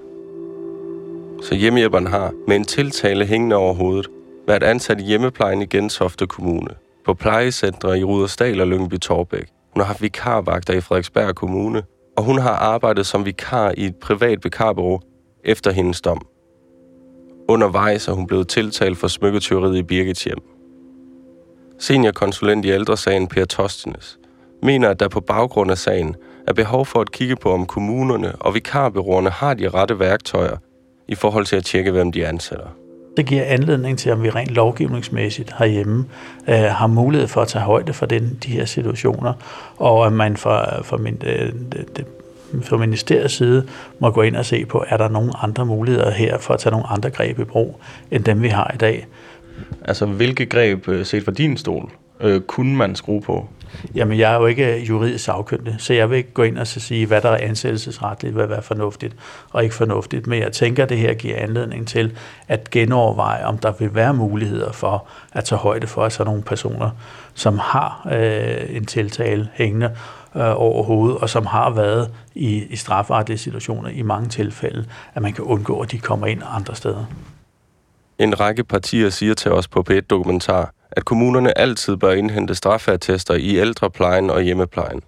Så 1.41 1.55
hjemmehjælperen 1.55 2.07
har, 2.07 2.31
med 2.47 2.55
en 2.55 2.63
tiltale 2.65 3.25
hængende 3.25 3.55
over 3.55 3.73
hovedet, 3.73 4.07
været 4.47 4.63
ansat 4.63 5.01
i 5.01 5.03
hjemmeplejen 5.03 5.61
i 5.61 5.65
Gentofte 5.65 6.27
Kommune, 6.27 6.69
på 7.05 7.13
plejecentre 7.13 7.99
i 7.99 8.03
Rudersdal 8.03 8.61
og 8.61 8.67
Lyngby 8.67 8.99
Torbæk. 8.99 9.47
Hun 9.73 9.79
har 9.81 9.87
haft 9.87 10.01
vikarvagter 10.01 10.73
i 10.73 10.81
Frederiksberg 10.81 11.35
Kommune, 11.35 11.83
og 12.17 12.23
hun 12.23 12.37
har 12.37 12.51
arbejdet 12.51 13.05
som 13.05 13.25
vikar 13.25 13.73
i 13.77 13.85
et 13.85 13.95
privat 13.95 14.43
vikarbureau 14.43 14.99
efter 15.43 15.71
hendes 15.71 16.01
dom. 16.01 16.27
Undervejs 17.49 18.07
er 18.07 18.11
hun 18.11 18.27
blevet 18.27 18.47
tiltalt 18.47 18.97
for 18.97 19.07
smykketyveriet 19.07 19.77
i 19.77 19.83
Birgits 19.83 20.23
hjem. 20.23 20.39
Seniorkonsulent 21.79 22.65
i 22.65 22.69
ældresagen 22.69 23.27
Per 23.27 23.45
Tostenes 23.45 24.19
mener, 24.61 24.89
at 24.89 24.99
der 24.99 25.07
på 25.07 25.19
baggrund 25.19 25.71
af 25.71 25.77
sagen 25.77 26.15
er 26.47 26.53
behov 26.53 26.85
for 26.85 27.01
at 27.01 27.11
kigge 27.11 27.35
på, 27.35 27.53
om 27.53 27.65
kommunerne 27.65 28.35
og 28.35 28.53
vikarbyråerne 28.53 29.29
har 29.29 29.53
de 29.53 29.69
rette 29.69 29.99
værktøjer 29.99 30.57
i 31.07 31.15
forhold 31.15 31.45
til 31.45 31.55
at 31.55 31.65
tjekke, 31.65 31.91
hvem 31.91 32.11
de 32.11 32.27
ansætter. 32.27 32.67
Det 33.17 33.25
giver 33.25 33.43
anledning 33.43 33.97
til, 33.97 34.11
om 34.11 34.23
vi 34.23 34.29
rent 34.29 34.49
lovgivningsmæssigt 34.49 35.53
herhjemme 35.57 36.05
øh, 36.47 36.55
har 36.55 36.87
mulighed 36.87 37.27
for 37.27 37.41
at 37.41 37.47
tage 37.47 37.63
højde 37.63 37.93
for 37.93 38.05
den, 38.05 38.39
de 38.43 38.51
her 38.51 38.65
situationer, 38.65 39.33
og 39.77 40.05
at 40.05 40.13
man 40.13 40.37
fra, 40.37 40.81
fra, 40.81 40.97
min, 40.97 41.21
øh, 41.25 41.53
det, 41.71 42.05
fra 42.61 42.77
ministeriets 42.77 43.33
side 43.33 43.67
må 43.99 44.09
gå 44.09 44.21
ind 44.21 44.35
og 44.35 44.45
se 44.45 44.65
på, 44.65 44.83
er 44.87 44.97
der 44.97 45.09
nogle 45.09 45.31
andre 45.41 45.65
muligheder 45.65 46.11
her 46.11 46.37
for 46.37 46.53
at 46.53 46.59
tage 46.59 46.71
nogle 46.71 46.87
andre 46.87 47.09
greb 47.09 47.39
i 47.39 47.43
brug, 47.43 47.79
end 48.11 48.23
dem 48.23 48.41
vi 48.41 48.47
har 48.47 48.71
i 48.73 48.77
dag. 48.77 49.07
Altså, 49.85 50.05
hvilke 50.05 50.45
greb, 50.45 50.87
øh, 50.87 51.05
set 51.05 51.23
fra 51.23 51.31
din 51.31 51.57
stol, 51.57 51.91
øh, 52.19 52.41
kunne 52.41 52.75
man 52.75 52.95
skrue 52.95 53.21
på? 53.21 53.47
Jamen, 53.95 54.19
jeg 54.19 54.33
er 54.33 54.35
jo 54.35 54.45
ikke 54.45 54.75
øh, 54.75 54.89
juridisk 54.89 55.23
sagkyndig, 55.23 55.75
så 55.79 55.93
jeg 55.93 56.09
vil 56.09 56.17
ikke 56.17 56.33
gå 56.33 56.43
ind 56.43 56.57
og 56.57 56.67
så 56.67 56.79
sige, 56.79 57.05
hvad 57.05 57.21
der 57.21 57.29
er 57.29 57.37
ansættelsesretligt, 57.37 58.33
hvad 58.33 58.47
der 58.47 58.55
er 58.55 58.61
fornuftigt 58.61 59.15
og 59.51 59.63
ikke 59.63 59.75
fornuftigt. 59.75 60.27
Men 60.27 60.39
jeg 60.39 60.51
tænker, 60.51 60.83
at 60.83 60.89
det 60.89 60.97
her 60.97 61.13
giver 61.13 61.37
anledning 61.37 61.87
til 61.87 62.17
at 62.47 62.69
genoverveje, 62.69 63.45
om 63.45 63.57
der 63.57 63.71
vil 63.79 63.95
være 63.95 64.13
muligheder 64.13 64.71
for 64.71 65.07
at 65.31 65.43
tage 65.43 65.59
højde 65.59 65.87
for, 65.87 66.03
at 66.03 66.13
så 66.13 66.23
nogle 66.23 66.43
personer, 66.43 66.89
som 67.33 67.57
har 67.59 68.07
øh, 68.11 68.75
en 68.75 68.85
tiltale 68.85 69.49
hængende 69.53 69.95
øh, 70.35 70.61
over 70.61 70.83
hovedet, 70.83 71.17
og 71.17 71.29
som 71.29 71.45
har 71.45 71.69
været 71.69 72.09
i, 72.35 72.63
i 72.69 72.75
strafferetlige 72.75 73.37
situationer 73.37 73.89
i 73.89 74.01
mange 74.01 74.29
tilfælde, 74.29 74.85
at 75.15 75.21
man 75.21 75.33
kan 75.33 75.43
undgå, 75.43 75.79
at 75.79 75.91
de 75.91 75.99
kommer 75.99 76.27
ind 76.27 76.41
andre 76.57 76.75
steder. 76.75 77.05
En 78.19 78.39
række 78.39 78.63
partier 78.63 79.09
siger 79.09 79.33
til 79.33 79.51
os 79.51 79.67
på 79.67 79.85
P1-dokumentar, 79.89 80.73
at 80.97 81.05
kommunerne 81.05 81.57
altid 81.57 81.97
bør 81.97 82.11
indhente 82.11 82.55
straffeattester 82.55 83.33
i 83.33 83.57
ældreplejen 83.57 84.29
og 84.29 84.41
hjemmeplejen. 84.41 85.01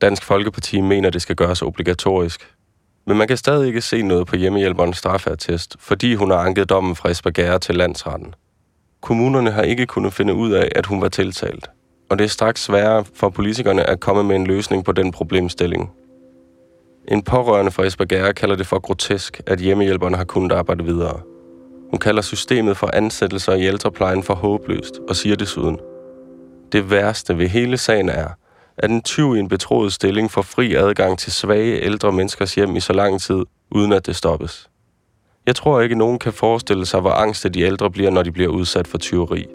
Dansk 0.00 0.24
Folkeparti 0.24 0.80
mener, 0.80 1.10
det 1.10 1.22
skal 1.22 1.36
gøres 1.36 1.62
obligatorisk. 1.62 2.54
Men 3.06 3.16
man 3.16 3.28
kan 3.28 3.36
stadig 3.36 3.68
ikke 3.68 3.80
se 3.80 4.02
noget 4.02 4.26
på 4.26 4.36
hjemmehjælperens 4.36 4.96
straffeattest, 4.96 5.76
fordi 5.78 6.14
hun 6.14 6.30
har 6.30 6.38
anket 6.38 6.68
dommen 6.70 6.96
fra 6.96 7.10
Esbjerg 7.10 7.60
til 7.60 7.74
landsretten. 7.74 8.34
Kommunerne 9.00 9.50
har 9.50 9.62
ikke 9.62 9.86
kunnet 9.86 10.12
finde 10.12 10.34
ud 10.34 10.52
af, 10.52 10.68
at 10.76 10.86
hun 10.86 11.00
var 11.00 11.08
tiltalt. 11.08 11.70
Og 12.10 12.18
det 12.18 12.24
er 12.24 12.28
straks 12.28 12.62
sværere 12.62 13.04
for 13.14 13.28
politikerne 13.28 13.90
at 13.90 14.00
komme 14.00 14.24
med 14.24 14.36
en 14.36 14.46
løsning 14.46 14.84
på 14.84 14.92
den 14.92 15.12
problemstilling. 15.12 15.90
En 17.08 17.22
pårørende 17.22 17.70
fra 17.70 17.84
Esbjerg 17.84 18.34
kalder 18.34 18.56
det 18.56 18.66
for 18.66 18.78
grotesk, 18.78 19.40
at 19.46 19.58
hjemmehjælperne 19.58 20.16
har 20.16 20.24
kunnet 20.24 20.52
arbejde 20.52 20.84
videre. 20.84 21.20
Hun 21.90 21.98
kalder 21.98 22.22
systemet 22.22 22.76
for 22.76 22.90
ansættelser 22.92 23.52
i 23.52 23.66
ældreplejen 23.66 24.22
for 24.22 24.34
håbløst 24.34 25.00
og 25.08 25.16
siger 25.16 25.36
desuden, 25.36 25.78
det 26.72 26.90
værste 26.90 27.38
ved 27.38 27.48
hele 27.48 27.78
sagen 27.78 28.08
er, 28.08 28.28
at 28.78 28.90
en 28.90 29.02
tyv 29.02 29.36
i 29.36 29.38
en 29.38 29.48
betroet 29.48 29.92
stilling 29.92 30.30
får 30.30 30.42
fri 30.42 30.74
adgang 30.74 31.18
til 31.18 31.32
svage 31.32 31.82
ældre 31.82 32.12
menneskers 32.12 32.54
hjem 32.54 32.76
i 32.76 32.80
så 32.80 32.92
lang 32.92 33.20
tid, 33.20 33.44
uden 33.70 33.92
at 33.92 34.06
det 34.06 34.16
stoppes. 34.16 34.70
Jeg 35.46 35.56
tror 35.56 35.80
ikke, 35.80 35.94
nogen 35.94 36.18
kan 36.18 36.32
forestille 36.32 36.86
sig, 36.86 37.00
hvor 37.00 37.10
angste 37.10 37.48
de 37.48 37.60
ældre 37.60 37.90
bliver, 37.90 38.10
når 38.10 38.22
de 38.22 38.32
bliver 38.32 38.48
udsat 38.48 38.88
for 38.88 38.98
tyveri. 38.98 39.46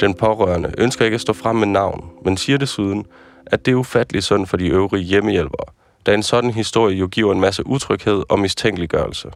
Den 0.00 0.14
pårørende 0.14 0.74
ønsker 0.78 1.04
ikke 1.04 1.14
at 1.14 1.20
stå 1.20 1.32
frem 1.32 1.56
med 1.56 1.66
navn, 1.66 2.10
men 2.24 2.36
siger 2.36 2.58
desuden, 2.58 3.06
at 3.46 3.66
det 3.66 3.72
er 3.72 3.76
ufatteligt 3.76 4.24
synd 4.24 4.46
for 4.46 4.56
de 4.56 4.68
øvrige 4.68 5.04
hjemmehjælpere, 5.04 5.66
da 6.06 6.14
en 6.14 6.22
sådan 6.22 6.50
historie 6.50 6.96
jo 6.96 7.06
giver 7.06 7.32
en 7.32 7.40
masse 7.40 7.66
utryghed 7.66 8.22
og 8.28 8.38
mistænkeliggørelse. 8.38 9.30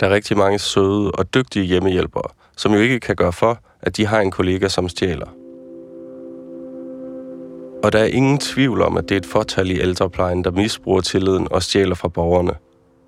Der 0.00 0.06
er 0.06 0.10
rigtig 0.10 0.36
mange 0.36 0.58
søde 0.58 1.10
og 1.10 1.34
dygtige 1.34 1.64
hjemmehjælpere, 1.64 2.30
som 2.56 2.72
jo 2.72 2.78
ikke 2.78 3.00
kan 3.00 3.16
gøre 3.16 3.32
for, 3.32 3.58
at 3.80 3.96
de 3.96 4.06
har 4.06 4.20
en 4.20 4.30
kollega, 4.30 4.68
som 4.68 4.88
stjæler. 4.88 5.26
Og 7.84 7.92
der 7.92 7.98
er 7.98 8.04
ingen 8.04 8.38
tvivl 8.38 8.82
om, 8.82 8.96
at 8.96 9.08
det 9.08 9.14
er 9.14 9.18
et 9.18 9.26
fortal 9.26 9.70
i 9.70 9.80
ældreplejen, 9.80 10.44
der 10.44 10.50
misbruger 10.50 11.00
tilliden 11.00 11.48
og 11.50 11.62
stjæler 11.62 11.94
fra 11.94 12.08
borgerne. 12.08 12.54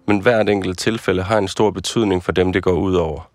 Men 0.07 0.21
hvert 0.21 0.49
enkelt 0.49 0.79
tilfælde 0.79 1.23
har 1.23 1.39
en 1.39 1.49
stor 1.49 1.71
betydning 1.71 2.25
for 2.25 2.33
dem, 2.33 2.53
det 2.53 2.63
går 2.63 2.73
ud 2.73 2.95
over. 2.95 3.31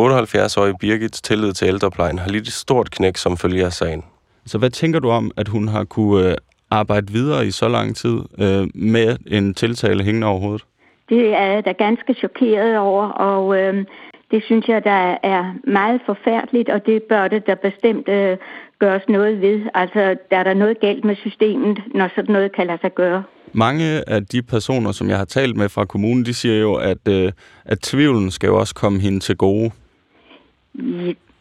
78-årige 0.00 0.78
Birgits 0.80 1.22
tillid 1.22 1.52
til 1.52 1.68
ældreplejen 1.68 2.18
har 2.18 2.28
lidt 2.28 2.46
et 2.46 2.52
stort 2.52 2.90
knæk 2.90 3.16
som 3.16 3.36
følge 3.36 3.64
af 3.64 3.72
sagen. 3.72 4.04
Så 4.46 4.58
hvad 4.58 4.70
tænker 4.70 4.98
du 4.98 5.10
om, 5.10 5.30
at 5.36 5.48
hun 5.48 5.68
har 5.68 5.84
kunne 5.84 6.30
øh, 6.30 6.36
arbejde 6.70 7.12
videre 7.12 7.46
i 7.46 7.50
så 7.50 7.68
lang 7.68 7.96
tid 7.96 8.18
øh, 8.38 8.68
med 8.74 9.16
en 9.26 9.54
tiltale 9.54 10.04
hængende 10.04 10.26
over 10.26 10.40
hovedet? 10.40 10.64
Det 11.08 11.34
er 11.34 11.46
jeg 11.46 11.64
da 11.64 11.72
ganske 11.72 12.14
chokeret 12.14 12.78
over, 12.78 13.08
og 13.08 13.58
øh, 13.58 13.84
det 14.30 14.44
synes 14.44 14.68
jeg, 14.68 14.84
der 14.84 15.16
er 15.22 15.54
meget 15.64 16.00
forfærdeligt, 16.06 16.68
og 16.68 16.86
det 16.86 17.02
bør 17.02 17.28
det 17.28 17.46
da 17.46 17.54
bestemt 17.54 18.08
øh, 18.08 18.36
gøres 18.78 19.02
noget 19.08 19.40
ved. 19.40 19.60
Altså, 19.74 20.16
der 20.30 20.36
er 20.36 20.44
der 20.44 20.54
noget 20.54 20.80
galt 20.80 21.04
med 21.04 21.16
systemet, 21.16 21.78
når 21.94 22.08
sådan 22.08 22.32
noget 22.32 22.52
kan 22.52 22.66
lade 22.66 22.78
sig 22.80 22.94
gøre. 22.94 23.22
Mange 23.52 24.08
af 24.08 24.26
de 24.26 24.42
personer, 24.42 24.92
som 24.92 25.08
jeg 25.08 25.18
har 25.18 25.24
talt 25.24 25.56
med 25.56 25.68
fra 25.68 25.84
kommunen, 25.84 26.24
de 26.24 26.34
siger 26.34 26.58
jo, 26.60 26.74
at, 26.74 27.08
øh, 27.08 27.32
at 27.64 27.80
tvivlen 27.80 28.30
skal 28.30 28.46
jo 28.46 28.58
også 28.58 28.74
komme 28.74 29.00
hende 29.00 29.20
til 29.20 29.36
gode. 29.36 29.70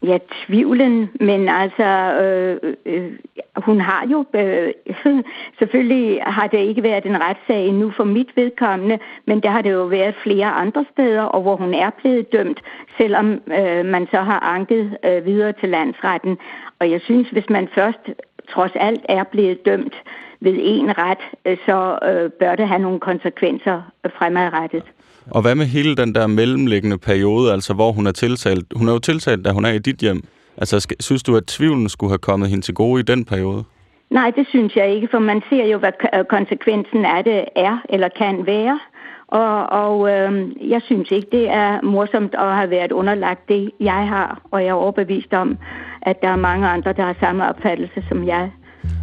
Ja, 0.08 0.18
tvivlen, 0.46 1.10
men 1.20 1.50
altså, 1.50 1.84
øh, 2.24 2.74
øh, 2.86 3.12
hun 3.56 3.82
har 3.82 4.08
jo, 4.12 4.26
øh, 4.34 4.74
selvfølgelig 5.60 6.24
har 6.24 6.48
det 6.48 6.58
ikke 6.58 6.84
været 6.84 7.06
en 7.06 7.22
retssag 7.22 7.68
endnu 7.68 7.92
for 7.92 8.04
mit 8.04 8.30
vedkommende, 8.36 9.00
men 9.26 9.40
der 9.40 9.50
har 9.50 9.62
det 9.62 9.72
jo 9.72 9.84
været 9.84 10.16
flere 10.24 10.46
andre 10.46 10.86
steder, 10.92 11.22
og 11.22 11.42
hvor 11.42 11.56
hun 11.56 11.74
er 11.74 11.90
blevet 11.90 12.32
dømt, 12.32 12.62
selvom 12.98 13.42
øh, 13.48 13.86
man 13.86 14.08
så 14.12 14.18
har 14.18 14.40
anket 14.40 14.98
øh, 15.06 15.26
videre 15.26 15.54
til 15.54 15.70
landsretten. 15.70 16.38
Og 16.80 16.92
jeg 16.92 17.02
synes, 17.02 17.30
hvis 17.30 17.50
man 17.50 17.68
først 17.68 18.10
trods 18.50 18.72
alt 18.76 19.06
er 19.10 19.24
blevet 19.24 19.66
dømt 19.66 20.04
ved 20.40 20.56
en 20.60 20.98
ret, 20.98 21.24
øh, 21.46 21.58
så 21.66 22.00
øh, 22.04 22.32
bør 22.32 22.56
det 22.56 22.68
have 22.68 22.82
nogle 22.82 23.00
konsekvenser 23.00 23.82
fremadrettet. 24.18 24.84
Og 25.32 25.42
hvad 25.42 25.56
med 25.56 25.66
hele 25.66 25.96
den 25.96 26.16
der 26.16 26.28
mellemliggende 26.28 26.98
periode, 26.98 27.54
altså 27.54 27.74
hvor 27.74 27.92
hun 27.92 28.08
er 28.08 28.12
tiltalt? 28.12 28.66
Hun 28.76 28.88
er 28.88 28.94
jo 28.94 29.00
tiltalt, 29.00 29.46
da 29.46 29.52
hun 29.52 29.66
er 29.66 29.72
i 29.72 29.80
dit 29.80 29.98
hjem. 29.98 30.24
Altså, 30.58 30.80
skal, 30.80 30.98
synes 31.00 31.24
du, 31.24 31.36
at 31.36 31.46
tvivlen 31.46 31.90
skulle 31.90 32.12
have 32.12 32.18
kommet 32.18 32.50
hende 32.50 32.66
til 32.66 32.74
gode 32.74 33.00
i 33.00 33.04
den 33.04 33.26
periode? 33.26 33.64
Nej, 34.10 34.32
det 34.36 34.46
synes 34.50 34.76
jeg 34.76 34.90
ikke, 34.96 35.08
for 35.12 35.20
man 35.20 35.42
ser 35.50 35.66
jo, 35.66 35.78
hvad 35.78 35.92
konsekvensen 36.30 37.06
af 37.06 37.24
det 37.24 37.46
er 37.56 37.78
eller 37.90 38.10
kan 38.18 38.46
være. 38.46 38.80
Og, 39.28 39.70
og 39.70 40.10
øh, 40.10 40.32
jeg 40.70 40.82
synes 40.86 41.12
ikke, 41.12 41.28
det 41.32 41.50
er 41.50 41.82
morsomt 41.82 42.36
at 42.36 42.56
have 42.56 42.70
været 42.70 42.92
underlagt 42.92 43.50
det, 43.50 43.72
jeg 43.80 44.08
har. 44.08 44.42
Og 44.52 44.62
jeg 44.62 44.70
er 44.70 44.74
overbevist 44.74 45.34
om, 45.34 45.58
at 46.02 46.22
der 46.22 46.30
er 46.30 46.36
mange 46.36 46.68
andre, 46.68 46.94
der 46.94 47.04
har 47.04 47.16
samme 47.20 47.50
opfattelse 47.50 48.04
som 48.10 48.28
jeg. 48.28 48.52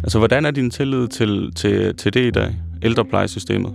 Altså, 0.03 0.17
hvordan 0.17 0.45
er 0.45 0.51
din 0.51 0.71
tillid 0.71 1.07
til, 1.07 1.53
til, 1.55 1.95
til 1.95 2.13
det 2.13 2.25
i 2.25 2.31
dag? 2.31 2.49
Ældreplejesystemet? 2.83 3.73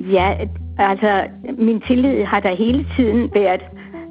Ja, 0.00 0.34
altså 0.78 1.24
min 1.58 1.80
tillid 1.80 2.24
har 2.24 2.40
der 2.40 2.54
hele 2.54 2.86
tiden 2.96 3.30
været 3.34 3.62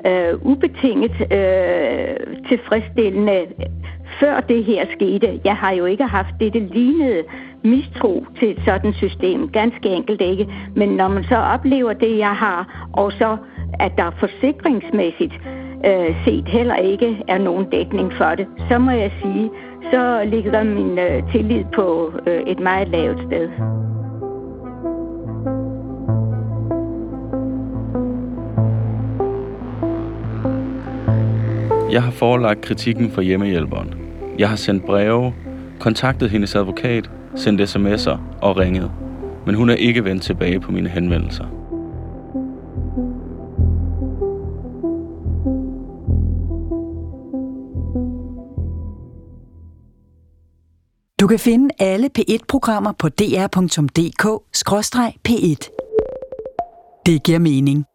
øh, 0.06 0.34
ubetinget 0.42 1.12
øh, 1.32 2.48
tilfredsstillende 2.50 3.46
før 4.20 4.40
det 4.40 4.64
her 4.64 4.86
skete. 4.96 5.40
Jeg 5.46 5.56
har 5.56 5.72
jo 5.72 5.86
ikke 5.86 6.04
haft 6.04 6.34
det, 6.40 6.54
det 6.54 6.62
lignede 6.62 7.24
mistro 7.64 8.26
til 8.40 8.50
et 8.52 8.62
sådan 8.66 8.94
system. 8.94 9.50
Ganske 9.50 9.90
enkelt 9.90 10.22
ikke. 10.22 10.48
Men 10.76 10.90
når 10.90 11.08
man 11.08 11.24
så 11.24 11.36
oplever 11.36 11.94
det, 11.94 12.18
jeg 12.18 12.36
har, 12.36 12.90
og 12.94 13.12
så 13.12 13.38
at 13.80 13.92
der 13.98 14.12
forsikringsmæssigt 14.20 15.34
øh, 15.86 16.26
set 16.26 16.48
heller 16.48 16.76
ikke 16.76 17.24
er 17.28 17.38
nogen 17.38 17.70
dækning 17.70 18.14
for 18.14 18.36
det, 18.36 18.48
så 18.70 18.78
må 18.78 18.92
jeg 18.92 19.12
sige, 19.22 19.50
så 19.92 20.24
ligger 20.26 20.64
min 20.64 21.00
øh, 21.00 21.32
tillid 21.32 21.64
på 21.76 22.14
øh, 22.28 22.42
et 22.48 22.60
meget 22.60 22.88
lavt 22.88 23.20
sted. 23.28 23.50
Jeg 31.92 32.04
har 32.04 32.12
forelagt 32.12 32.62
kritikken 32.62 33.12
for 33.12 33.22
hjemmehjælperen. 33.22 33.94
Jeg 34.40 34.50
har 34.50 34.56
sendt 34.56 34.86
breve, 34.86 35.34
kontaktet 35.80 36.30
hendes 36.30 36.56
advokat, 36.56 37.10
sendt 37.36 37.62
sms'er 37.62 38.18
og 38.42 38.58
ringet. 38.58 38.92
Men 39.46 39.56
hun 39.56 39.70
er 39.70 39.76
ikke 39.76 40.06
vendt 40.06 40.24
tilbage 40.24 40.60
på 40.60 40.72
mine 40.72 40.90
henvendelser. 40.90 41.46
Du 51.20 51.28
kan 51.28 51.40
finde 51.40 51.70
alle 51.80 52.10
P1-programmer 52.20 52.92
på 53.00 53.10
dr.dk-p1. 53.10 54.32
Det 57.06 57.24
giver 57.24 57.40
mening. 57.40 57.86